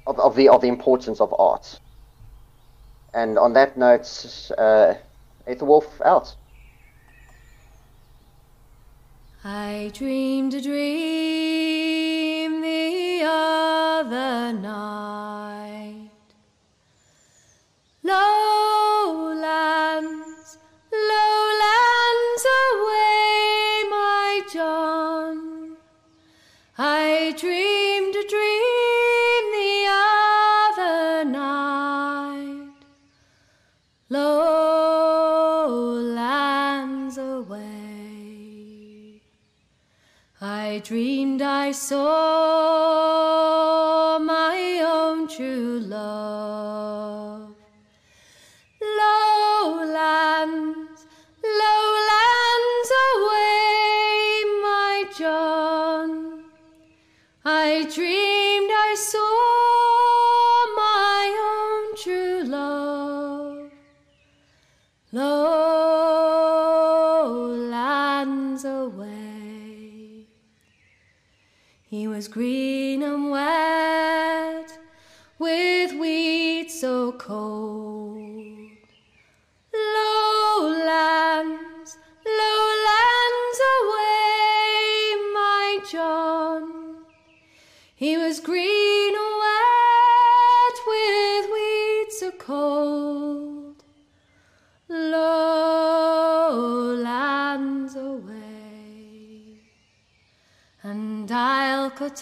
[0.07, 1.80] of, of the of the importance of art.
[3.14, 4.07] And on that note,
[4.57, 4.95] uh,
[5.47, 6.36] Aethelwolf out.
[9.46, 16.10] I dreamed a dream the other night.
[18.04, 19.41] Lowlands,
[41.74, 41.99] saw
[44.19, 47.22] my own true love.
[72.24, 72.53] He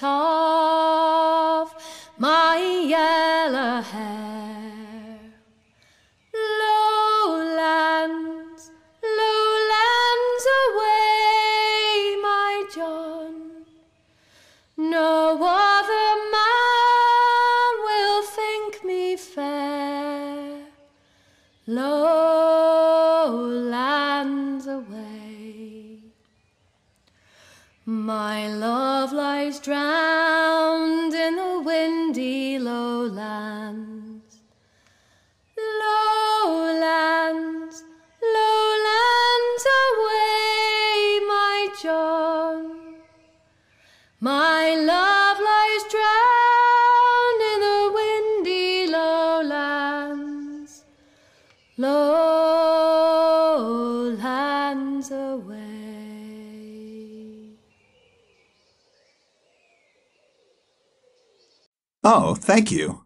[0.02, 1.70] I'll
[2.18, 4.31] my yellow hair.
[62.52, 63.01] Thank you.